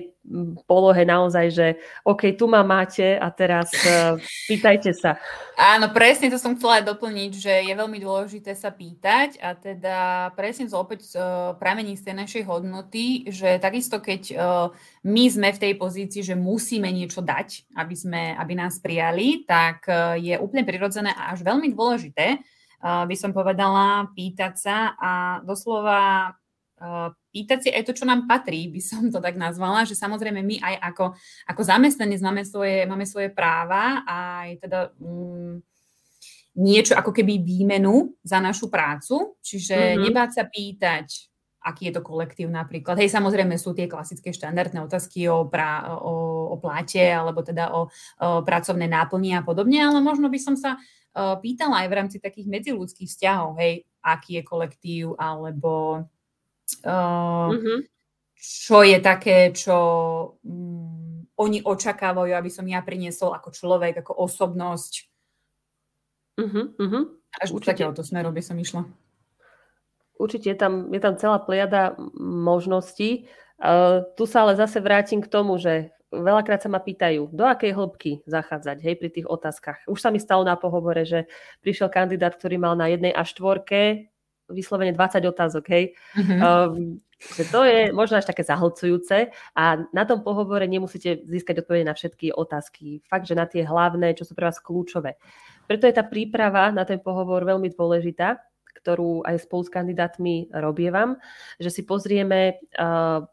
polohe 0.66 1.06
naozaj, 1.06 1.46
že 1.54 1.66
OK, 2.02 2.34
tu 2.34 2.50
ma 2.50 2.66
máte 2.66 3.14
a 3.14 3.30
teraz 3.30 3.70
uh, 3.86 4.18
pýtajte 4.50 4.90
sa. 4.92 5.18
Áno, 5.54 5.90
presne 5.94 6.28
to 6.28 6.38
som 6.38 6.58
chcela 6.58 6.82
aj 6.82 6.90
doplniť, 6.90 7.32
že 7.32 7.54
je 7.64 7.74
veľmi 7.74 7.98
dôležité 8.02 8.52
sa 8.58 8.74
pýtať 8.74 9.38
a 9.40 9.54
teda 9.54 9.96
presne 10.34 10.66
to 10.66 10.76
opäť 10.76 11.14
uh, 11.14 11.54
pramení 11.56 11.94
z 11.94 12.10
tej 12.10 12.14
našej 12.18 12.42
hodnoty, 12.44 13.30
že 13.30 13.62
takisto 13.62 14.02
keď 14.02 14.22
uh, 14.34 14.68
my 15.06 15.24
sme 15.30 15.48
v 15.54 15.62
tej 15.62 15.72
pozícii, 15.78 16.22
že 16.26 16.34
musíme 16.34 16.90
niečo 16.90 17.22
dať, 17.22 17.70
aby, 17.78 17.94
sme, 17.94 18.22
aby 18.34 18.52
nás 18.58 18.82
prijali, 18.82 19.46
tak 19.46 19.86
uh, 19.86 20.18
je 20.18 20.36
úplne 20.36 20.66
prirodzené 20.66 21.14
a 21.14 21.32
až 21.32 21.46
veľmi 21.46 21.70
dôležité, 21.72 22.42
uh, 22.82 23.06
by 23.06 23.16
som 23.16 23.30
povedala, 23.30 24.10
pýtať 24.12 24.54
sa 24.58 24.76
a 24.98 25.12
doslova 25.46 26.34
pýtať 27.32 27.58
si 27.64 27.68
aj 27.72 27.88
to, 27.88 27.92
čo 27.96 28.04
nám 28.04 28.28
patrí, 28.28 28.68
by 28.68 28.80
som 28.84 29.08
to 29.08 29.16
tak 29.16 29.40
nazvala, 29.40 29.88
že 29.88 29.96
samozrejme 29.96 30.44
my 30.44 30.56
aj 30.60 30.74
ako, 30.92 31.04
ako 31.48 31.62
zamestnanec 31.64 32.20
máme 32.20 32.42
svoje, 32.44 32.84
máme 32.84 33.08
svoje 33.08 33.32
práva 33.32 34.04
a 34.04 34.44
aj 34.44 34.50
teda 34.60 34.80
um, 35.00 35.56
niečo 36.56 36.92
ako 36.96 37.16
keby 37.16 37.40
výmenu 37.40 38.16
za 38.20 38.40
našu 38.44 38.68
prácu, 38.68 39.40
čiže 39.40 39.76
mm-hmm. 39.76 40.02
nebáť 40.04 40.30
sa 40.36 40.44
pýtať, 40.44 41.06
aký 41.64 41.88
je 41.88 41.94
to 41.96 42.02
kolektív 42.04 42.48
napríklad. 42.52 43.00
Hej, 43.00 43.12
samozrejme 43.12 43.56
sú 43.56 43.72
tie 43.72 43.88
klasické 43.88 44.32
štandardné 44.36 44.84
otázky 44.84 45.32
o, 45.32 45.48
pra, 45.48 45.96
o, 45.96 46.52
o 46.52 46.56
pláte 46.60 47.00
alebo 47.02 47.40
teda 47.40 47.72
o, 47.72 47.88
o 47.88 48.28
pracovné 48.44 48.84
náplni 48.84 49.32
a 49.32 49.40
podobne, 49.40 49.80
ale 49.80 50.00
možno 50.04 50.28
by 50.28 50.38
som 50.40 50.54
sa 50.54 50.76
uh, 50.76 51.36
pýtala 51.40 51.84
aj 51.84 51.88
v 51.88 51.96
rámci 51.96 52.16
takých 52.20 52.46
medziludských 52.52 53.08
vzťahov, 53.08 53.56
hej, 53.60 53.84
aký 54.04 54.40
je 54.40 54.42
kolektív 54.44 55.04
alebo 55.18 56.04
mm-hmm. 56.84 57.78
Čo 58.36 58.84
je 58.84 58.98
také, 59.00 59.50
čo 59.56 59.78
um, 60.44 61.24
oni 61.40 61.64
očakávajú, 61.64 62.32
aby 62.36 62.50
som 62.52 62.68
ja 62.68 62.84
priniesol 62.84 63.32
ako 63.32 63.48
človek, 63.50 64.04
ako 64.04 64.12
osobnosť. 64.12 64.92
Uh-huh, 66.36 66.76
Až 67.40 67.48
do 67.56 67.64
takéhoto 67.64 68.04
smeru 68.04 68.28
by 68.28 68.44
som 68.44 68.60
išla. 68.60 68.84
Určite 70.20 70.52
je 70.52 70.58
tam, 70.58 70.92
je 70.92 71.00
tam 71.00 71.16
celá 71.16 71.40
plejada 71.40 71.96
možností. 72.20 73.28
Uh, 73.56 74.04
tu 74.20 74.28
sa 74.28 74.44
ale 74.44 74.52
zase 74.56 74.84
vrátim 74.84 75.24
k 75.24 75.32
tomu, 75.32 75.56
že 75.56 75.96
veľakrát 76.12 76.60
sa 76.60 76.68
ma 76.68 76.80
pýtajú, 76.80 77.32
do 77.32 77.44
akej 77.44 77.72
hĺbky 77.72 78.12
zachádzať, 78.28 78.84
hej, 78.84 78.94
pri 79.00 79.08
tých 79.12 79.26
otázkach. 79.28 79.80
Už 79.88 80.00
sa 80.00 80.12
mi 80.12 80.20
stalo 80.20 80.44
na 80.44 80.60
pohovore, 80.60 81.08
že 81.08 81.24
prišiel 81.64 81.88
kandidát, 81.88 82.36
ktorý 82.36 82.60
mal 82.60 82.76
na 82.76 82.88
jednej 82.88 83.16
a 83.16 83.24
štvorke 83.24 84.12
vyslovene 84.50 84.92
20 84.94 85.22
otázok, 85.26 85.64
hej. 85.70 85.84
Mm-hmm. 86.14 86.40
Um, 86.42 87.00
že 87.16 87.48
to 87.48 87.64
je 87.64 87.96
možno 87.96 88.20
až 88.20 88.28
také 88.28 88.44
zahlcujúce 88.44 89.32
a 89.56 89.64
na 89.88 90.04
tom 90.04 90.20
pohovore 90.20 90.68
nemusíte 90.68 91.24
získať 91.24 91.64
odpovede 91.64 91.88
na 91.88 91.96
všetky 91.96 92.36
otázky. 92.36 93.00
Fakt, 93.08 93.24
že 93.24 93.32
na 93.32 93.48
tie 93.48 93.64
hlavné, 93.64 94.12
čo 94.12 94.28
sú 94.28 94.36
pre 94.36 94.44
vás 94.44 94.60
kľúčové. 94.60 95.16
Preto 95.64 95.88
je 95.88 95.96
tá 95.96 96.04
príprava 96.04 96.68
na 96.70 96.84
ten 96.84 97.00
pohovor 97.00 97.42
veľmi 97.48 97.72
dôležitá, 97.72 98.36
ktorú 98.84 99.24
aj 99.24 99.48
spolu 99.48 99.62
s 99.64 99.72
kandidátmi 99.72 100.34
robievam, 100.52 101.16
že 101.56 101.72
si 101.72 101.82
pozrieme 101.88 102.60
uh, 102.76 103.24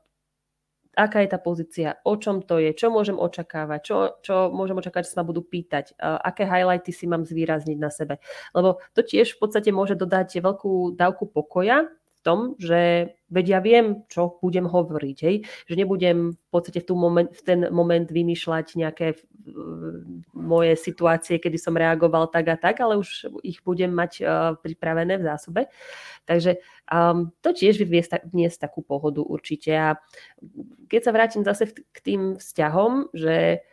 aká 0.93 1.25
je 1.25 1.29
tá 1.29 1.39
pozícia, 1.41 1.97
o 2.05 2.13
čom 2.17 2.45
to 2.45 2.61
je, 2.61 2.73
čo 2.77 2.93
môžem 2.93 3.17
očakávať, 3.17 3.79
čo, 3.81 3.95
čo 4.21 4.35
môžem 4.53 4.77
očakávať, 4.77 5.05
že 5.09 5.13
sa 5.13 5.19
ma 5.21 5.29
budú 5.29 5.41
pýtať, 5.41 5.97
aké 5.97 6.45
highlighty 6.45 6.93
si 6.93 7.09
mám 7.09 7.25
zvýrazniť 7.25 7.77
na 7.81 7.89
sebe. 7.89 8.21
Lebo 8.53 8.77
to 8.93 9.01
tiež 9.01 9.33
v 9.35 9.41
podstate 9.41 9.73
môže 9.73 9.97
dodať 9.97 10.39
veľkú 10.39 10.93
dávku 10.93 11.29
pokoja 11.29 11.89
tom, 12.23 12.39
že 12.55 13.13
veď 13.27 13.45
ja 13.45 13.59
viem, 13.59 14.07
čo 14.07 14.39
budem 14.39 14.65
hovoriť, 14.65 15.17
hej? 15.27 15.35
že 15.43 15.75
nebudem 15.75 16.31
v 16.33 16.49
podstate 16.49 16.79
v, 16.79 16.87
tú 16.87 16.95
moment, 16.95 17.27
v 17.27 17.41
ten 17.43 17.59
moment 17.67 18.07
vymýšľať 18.07 18.79
nejaké 18.79 19.07
uh, 19.13 19.19
moje 20.31 20.79
situácie, 20.79 21.37
kedy 21.43 21.59
som 21.59 21.75
reagoval 21.75 22.31
tak 22.31 22.47
a 22.47 22.57
tak, 22.57 22.79
ale 22.79 22.95
už 22.95 23.27
ich 23.43 23.59
budem 23.61 23.91
mať 23.91 24.11
uh, 24.23 24.55
pripravené 24.55 25.19
v 25.19 25.27
zásobe. 25.27 25.61
Takže 26.23 26.63
um, 26.87 27.35
to 27.43 27.51
tiež 27.51 27.75
vyviesť 27.83 28.31
dnes 28.31 28.55
takú 28.55 28.79
pohodu 28.79 29.19
určite. 29.19 29.71
A 29.75 29.99
keď 30.87 31.01
sa 31.03 31.11
vrátim 31.11 31.43
zase 31.43 31.67
k 31.75 31.99
tým 31.99 32.21
vzťahom, 32.39 33.11
že 33.11 33.65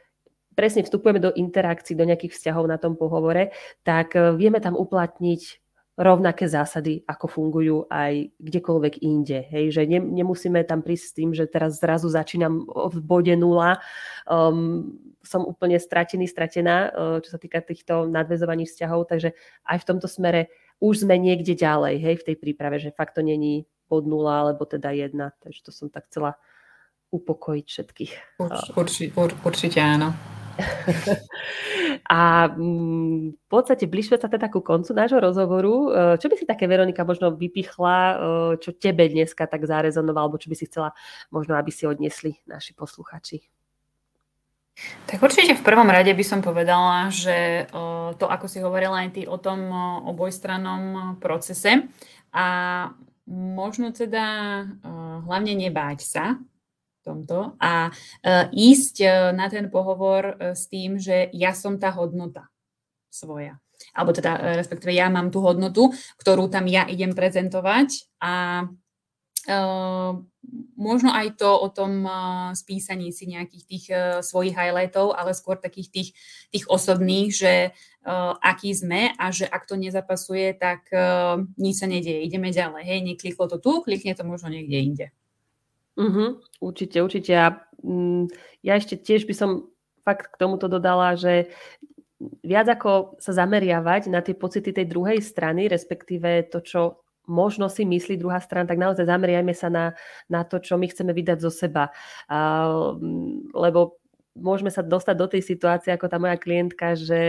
presne 0.59 0.83
vstupujeme 0.83 1.23
do 1.23 1.31
interakcií, 1.31 1.95
do 1.95 2.05
nejakých 2.05 2.35
vzťahov 2.35 2.67
na 2.67 2.77
tom 2.77 2.99
pohovore, 2.99 3.55
tak 3.87 4.19
uh, 4.19 4.35
vieme 4.35 4.59
tam 4.59 4.75
uplatniť 4.75 5.70
rovnaké 6.01 6.49
zásady, 6.49 7.05
ako 7.05 7.27
fungujú 7.29 7.77
aj 7.93 8.33
kdekoľvek 8.41 9.05
inde. 9.05 9.45
Hej, 9.53 9.77
že 9.77 9.83
ne, 9.85 10.01
nemusíme 10.01 10.65
tam 10.65 10.81
prísť 10.81 11.05
s 11.05 11.13
tým, 11.13 11.31
že 11.37 11.45
teraz 11.45 11.77
zrazu 11.77 12.09
začínam 12.09 12.65
v 12.65 12.99
bode 13.05 13.37
nula, 13.37 13.85
um, 14.25 14.97
som 15.21 15.45
úplne 15.45 15.77
stratený, 15.77 16.25
stratená, 16.25 16.89
uh, 16.89 17.21
čo 17.21 17.37
sa 17.37 17.39
týka 17.39 17.61
týchto 17.61 18.09
nadvezovaní 18.09 18.65
vzťahov, 18.65 19.13
takže 19.13 19.37
aj 19.69 19.77
v 19.77 19.89
tomto 19.93 20.09
smere 20.09 20.49
už 20.81 21.05
sme 21.05 21.21
niekde 21.21 21.53
ďalej, 21.53 22.01
hej, 22.01 22.15
v 22.25 22.27
tej 22.33 22.37
príprave, 22.41 22.81
že 22.81 22.97
fakt 22.97 23.21
to 23.21 23.21
není 23.21 23.69
bod 23.85 24.09
nula, 24.09 24.49
alebo 24.49 24.65
teda 24.65 24.97
jedna, 24.97 25.37
takže 25.45 25.69
to 25.69 25.71
som 25.71 25.93
tak 25.93 26.09
chcela 26.09 26.41
upokojiť 27.13 27.67
všetkých. 27.69 28.13
Určite, 28.73 29.13
určite 29.45 29.79
áno. 29.85 30.17
A 32.07 32.49
mm, 32.49 33.37
v 33.37 33.47
podstate 33.51 33.85
bližšie 33.85 34.17
sa 34.17 34.31
teda 34.31 34.49
ku 34.49 34.65
koncu 34.65 34.95
nášho 34.95 35.21
rozhovoru. 35.21 35.75
E, 35.75 35.89
čo 36.23 36.31
by 36.31 36.35
si 36.39 36.49
také, 36.49 36.65
Veronika, 36.71 37.05
možno 37.05 37.35
vypichla, 37.35 37.97
e, 37.99 38.15
čo 38.63 38.73
tebe 38.73 39.11
dneska 39.11 39.45
tak 39.45 39.67
zarezonovalo, 39.67 40.31
alebo 40.31 40.41
čo 40.41 40.49
by 40.49 40.57
si 40.57 40.69
chcela 40.71 40.97
možno, 41.29 41.59
aby 41.59 41.69
si 41.69 41.85
odnesli 41.85 42.41
naši 42.49 42.73
posluchači? 42.73 43.45
Tak 45.05 45.21
určite 45.21 45.59
v 45.59 45.67
prvom 45.67 45.91
rade 45.93 46.09
by 46.15 46.25
som 46.25 46.41
povedala, 46.41 47.13
že 47.13 47.69
e, 47.69 47.73
to, 48.17 48.25
ako 48.25 48.47
si 48.49 48.65
hovorila 48.65 49.05
aj 49.05 49.21
ty 49.21 49.23
o 49.29 49.37
tom 49.37 49.69
obojstrannom 50.09 51.17
procese 51.21 51.91
a 52.33 52.47
možno 53.31 53.95
teda 53.95 54.67
hlavne 55.27 55.55
nebáť 55.55 55.99
sa 56.03 56.25
tomto 57.05 57.57
a 57.57 57.89
uh, 57.89 58.47
ísť 58.53 58.97
uh, 59.03 59.11
na 59.33 59.49
ten 59.49 59.73
pohovor 59.73 60.37
uh, 60.37 60.53
s 60.53 60.69
tým, 60.69 61.01
že 61.01 61.33
ja 61.33 61.57
som 61.57 61.81
tá 61.81 61.89
hodnota 61.93 62.49
svoja. 63.09 63.59
Alebo 63.97 64.13
teda, 64.13 64.61
respektíve 64.61 64.93
ja 64.93 65.09
mám 65.09 65.33
tú 65.33 65.41
hodnotu, 65.41 65.89
ktorú 66.21 66.53
tam 66.53 66.69
ja 66.69 66.85
idem 66.85 67.17
prezentovať 67.17 68.13
a 68.21 68.69
možno 70.77 71.09
aj 71.17 71.41
to 71.41 71.49
o 71.49 71.73
tom 71.73 72.05
spísaní 72.53 73.09
si 73.09 73.25
nejakých 73.25 73.65
tých 73.65 73.85
uh, 73.89 74.21
svojich 74.21 74.53
highlightov, 74.53 75.17
ale 75.17 75.33
skôr 75.33 75.57
takých 75.57 75.89
tých, 75.89 76.09
tých 76.53 76.69
osobných, 76.69 77.33
že 77.33 77.73
aký 78.41 78.77
sme 78.77 79.17
a 79.17 79.33
že 79.33 79.49
ak 79.49 79.65
to 79.65 79.81
nezapasuje, 79.81 80.57
tak 80.61 80.89
nič 81.57 81.75
sa 81.81 81.89
nedieje, 81.89 82.25
ideme 82.25 82.53
ďalej. 82.53 82.85
Hej, 82.85 83.01
nekliklo 83.05 83.49
to 83.49 83.61
tu, 83.61 83.81
klikne 83.81 84.13
to 84.13 84.25
možno 84.29 84.53
niekde 84.53 84.77
inde. 84.77 85.07
Uh-huh, 86.01 86.41
určite, 86.65 87.05
určite. 87.05 87.33
A 87.37 87.61
mm, 87.85 88.33
ja 88.65 88.81
ešte 88.81 88.97
tiež 88.97 89.29
by 89.29 89.35
som 89.37 89.51
fakt 90.01 90.33
k 90.33 90.41
tomuto 90.41 90.65
dodala, 90.65 91.13
že 91.13 91.53
viac 92.41 92.69
ako 92.69 93.21
sa 93.21 93.37
zameriavať 93.37 94.09
na 94.09 94.25
tie 94.25 94.33
pocity 94.33 94.73
tej 94.73 94.89
druhej 94.89 95.21
strany, 95.21 95.69
respektíve 95.69 96.49
to, 96.49 96.65
čo 96.65 96.81
možno 97.29 97.71
si 97.71 97.87
myslí 97.87 98.19
druhá 98.19 98.41
strana, 98.43 98.67
tak 98.67 98.81
naozaj 98.81 99.07
zameriajme 99.07 99.55
sa 99.55 99.69
na, 99.71 99.85
na 100.27 100.43
to, 100.43 100.59
čo 100.59 100.75
my 100.81 100.89
chceme 100.91 101.15
vydať 101.15 101.39
zo 101.39 101.53
seba. 101.53 101.93
Uh, 102.27 102.97
lebo 103.55 104.00
môžeme 104.39 104.71
sa 104.71 104.87
dostať 104.87 105.17
do 105.19 105.27
tej 105.27 105.43
situácie, 105.43 105.91
ako 105.91 106.07
tá 106.07 106.23
moja 106.23 106.39
klientka, 106.39 106.95
že, 106.95 107.25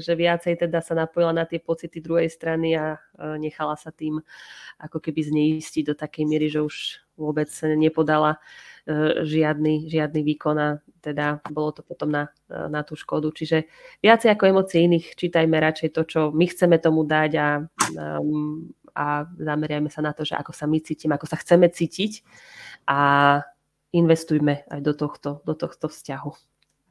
že 0.00 0.12
viacej 0.16 0.64
teda 0.66 0.80
sa 0.80 0.96
napojila 0.96 1.36
na 1.36 1.44
tie 1.44 1.60
pocity 1.60 2.00
druhej 2.00 2.32
strany 2.32 2.76
a 2.76 2.96
nechala 3.36 3.76
sa 3.76 3.92
tým 3.92 4.18
ako 4.80 4.98
keby 5.04 5.20
zneistiť 5.20 5.92
do 5.92 5.94
takej 5.94 6.24
miery, 6.24 6.48
že 6.48 6.64
už 6.64 7.04
vôbec 7.20 7.52
nepodala 7.76 8.40
e, 8.88 9.20
žiadny, 9.28 9.92
žiadny 9.92 10.20
výkon 10.24 10.56
a 10.56 10.68
teda 11.04 11.44
bolo 11.52 11.76
to 11.76 11.84
potom 11.84 12.08
na, 12.08 12.32
na 12.48 12.80
tú 12.80 12.96
škodu. 12.96 13.28
Čiže 13.28 13.68
viacej 14.00 14.32
ako 14.32 14.48
emócie 14.48 14.88
iných 14.88 15.12
čítajme 15.20 15.52
radšej 15.60 15.88
to, 15.92 16.02
čo 16.08 16.20
my 16.32 16.48
chceme 16.48 16.80
tomu 16.80 17.04
dať 17.04 17.30
a, 17.36 17.48
a 18.96 19.06
zameriajme 19.36 19.92
sa 19.92 20.00
na 20.00 20.16
to, 20.16 20.24
že 20.24 20.32
ako 20.40 20.56
sa 20.56 20.64
my 20.64 20.80
cítime, 20.80 21.12
ako 21.20 21.28
sa 21.28 21.36
chceme 21.36 21.68
cítiť 21.68 22.24
a 22.88 23.00
investujme 23.90 24.66
aj 24.70 24.80
do 24.82 24.92
tohto, 24.94 25.30
do 25.42 25.54
tohto 25.54 25.90
vzťahu. 25.90 26.32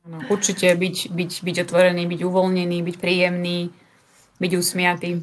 No, 0.10 0.18
určite 0.32 0.72
byť, 0.72 1.12
byť, 1.12 1.32
byť 1.44 1.56
otvorený, 1.68 2.08
byť 2.08 2.22
uvoľnený, 2.24 2.78
byť 2.82 2.96
príjemný 2.98 3.70
byť 4.40 4.52
usmiatý. 4.56 5.20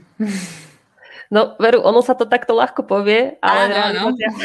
No, 1.26 1.58
veru, 1.58 1.82
ono 1.82 2.06
sa 2.06 2.14
to 2.14 2.28
takto 2.28 2.54
ľahko 2.54 2.86
povie, 2.86 3.34
ale, 3.42 3.60
áno, 3.66 4.14
realizácia, 4.14 4.28
áno. 4.30 4.38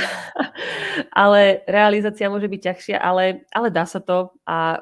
ale 1.22 1.42
realizácia 1.70 2.32
môže 2.32 2.50
byť 2.50 2.62
ťažšia, 2.66 2.98
ale, 2.98 3.46
ale 3.54 3.70
dá 3.70 3.86
sa 3.86 4.02
to 4.02 4.34
a 4.50 4.82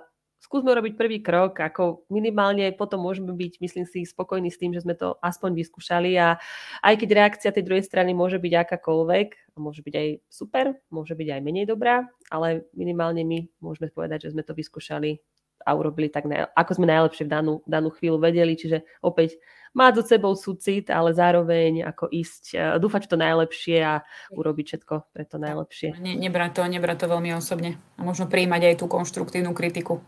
skúsme 0.50 0.74
robiť 0.74 0.98
prvý 0.98 1.22
krok, 1.22 1.62
ako 1.62 2.10
minimálne 2.10 2.74
potom 2.74 3.06
môžeme 3.06 3.30
byť, 3.38 3.62
myslím 3.62 3.86
si, 3.86 4.02
spokojní 4.02 4.50
s 4.50 4.58
tým, 4.58 4.74
že 4.74 4.82
sme 4.82 4.98
to 4.98 5.14
aspoň 5.22 5.54
vyskúšali 5.54 6.18
a 6.18 6.42
aj 6.82 6.94
keď 6.98 7.10
reakcia 7.14 7.54
tej 7.54 7.70
druhej 7.70 7.86
strany 7.86 8.18
môže 8.18 8.42
byť 8.42 8.66
akákoľvek, 8.66 9.54
môže 9.62 9.86
byť 9.86 9.94
aj 9.94 10.08
super, 10.26 10.74
môže 10.90 11.14
byť 11.14 11.38
aj 11.38 11.42
menej 11.46 11.70
dobrá, 11.70 12.10
ale 12.34 12.66
minimálne 12.74 13.22
my 13.22 13.46
môžeme 13.62 13.94
povedať, 13.94 14.26
že 14.26 14.34
sme 14.34 14.42
to 14.42 14.58
vyskúšali 14.58 15.22
a 15.70 15.78
urobili 15.78 16.10
tak, 16.10 16.26
ako 16.58 16.72
sme 16.74 16.90
najlepšie 16.90 17.28
v 17.28 17.32
danú, 17.36 17.54
danú 17.70 17.94
chvíľu 17.94 18.18
vedeli. 18.18 18.56
Čiže 18.56 18.88
opäť 19.04 19.38
mať 19.76 20.02
so 20.02 20.04
sebou 20.08 20.34
súcit, 20.34 20.88
ale 20.90 21.12
zároveň 21.12 21.84
ako 21.84 22.10
ísť, 22.10 22.44
e, 22.56 22.80
dúfať 22.80 23.06
v 23.06 23.12
to 23.12 23.18
najlepšie 23.20 23.78
a 23.84 23.94
urobiť 24.34 24.66
všetko 24.66 24.96
pre 25.14 25.24
to 25.28 25.38
najlepšie. 25.38 26.00
Ne, 26.00 26.16
nebrať 26.16 26.58
to, 26.58 26.62
nebrať 26.66 27.06
to 27.06 27.12
veľmi 27.12 27.36
osobne. 27.36 27.76
A 28.00 28.02
možno 28.02 28.26
príjmať 28.26 28.72
aj 28.72 28.76
tú 28.82 28.86
konštruktívnu 28.88 29.52
kritiku. 29.52 30.00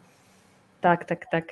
Tak, 0.81 1.05
tak, 1.05 1.29
tak. 1.29 1.45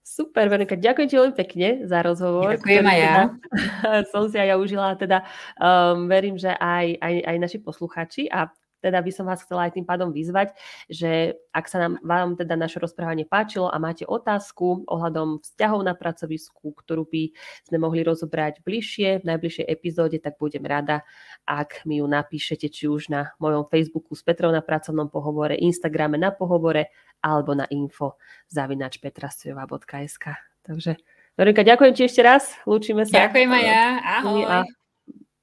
Super, 0.00 0.48
Veronika, 0.48 0.80
ďakujem 0.80 1.08
ti 1.08 1.16
veľmi 1.16 1.36
pekne 1.36 1.68
za 1.84 2.00
rozhovor. 2.00 2.56
Ďakujem 2.56 2.86
aj 2.88 2.98
ja. 2.98 3.14
Teda, 3.14 4.00
som 4.08 4.26
si 4.26 4.36
aj 4.40 4.48
ja 4.48 4.56
užila, 4.56 4.96
teda 4.96 5.18
um, 5.60 6.08
verím, 6.08 6.40
že 6.40 6.50
aj, 6.50 6.98
aj, 6.98 7.14
aj 7.30 7.36
naši 7.36 7.58
posluchači 7.60 8.26
a 8.26 8.48
teda 8.80 8.98
by 9.04 9.10
som 9.12 9.28
vás 9.28 9.44
chcela 9.44 9.68
aj 9.68 9.76
tým 9.76 9.86
pádom 9.86 10.10
vyzvať, 10.10 10.56
že 10.88 11.36
ak 11.52 11.68
sa 11.68 11.86
nám, 11.86 11.92
vám 12.00 12.34
teda 12.40 12.56
naše 12.56 12.80
rozprávanie 12.80 13.28
páčilo 13.28 13.68
a 13.68 13.76
máte 13.76 14.08
otázku 14.08 14.88
ohľadom 14.88 15.44
vzťahov 15.44 15.80
na 15.84 15.92
pracovisku, 15.92 16.72
ktorú 16.72 17.04
by 17.06 17.36
sme 17.68 17.78
mohli 17.78 18.00
rozobrať 18.00 18.64
bližšie 18.64 19.20
v 19.20 19.28
najbližšej 19.28 19.66
epizóde, 19.68 20.16
tak 20.18 20.40
budem 20.40 20.64
rada, 20.64 21.04
ak 21.44 21.84
mi 21.84 22.00
ju 22.00 22.06
napíšete 22.08 22.72
či 22.72 22.88
už 22.88 23.12
na 23.12 23.36
mojom 23.36 23.68
Facebooku 23.68 24.16
s 24.16 24.24
Petrou 24.24 24.50
na 24.50 24.64
pracovnom 24.64 25.12
pohovore, 25.12 25.60
Instagrame 25.60 26.16
na 26.16 26.32
pohovore 26.32 26.88
alebo 27.20 27.52
na 27.52 27.68
info 27.68 28.16
zavinač 28.48 28.96
petrastojová.sk. 28.98 30.24
Takže 30.64 30.96
Veronika, 31.36 31.64
ďakujem 31.64 31.92
ti 31.96 32.02
ešte 32.04 32.20
raz. 32.20 32.52
Lúčime 32.68 33.08
sa. 33.08 33.28
Ďakujem 33.28 33.48
aj 33.48 33.64
ja. 33.64 33.84
Ahoj. 34.20 34.40
A 34.44 34.56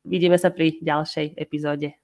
vidíme 0.05 0.37
sa 0.37 0.53
pri 0.53 0.77
ďalšej 0.81 1.35
epizóde. 1.37 1.97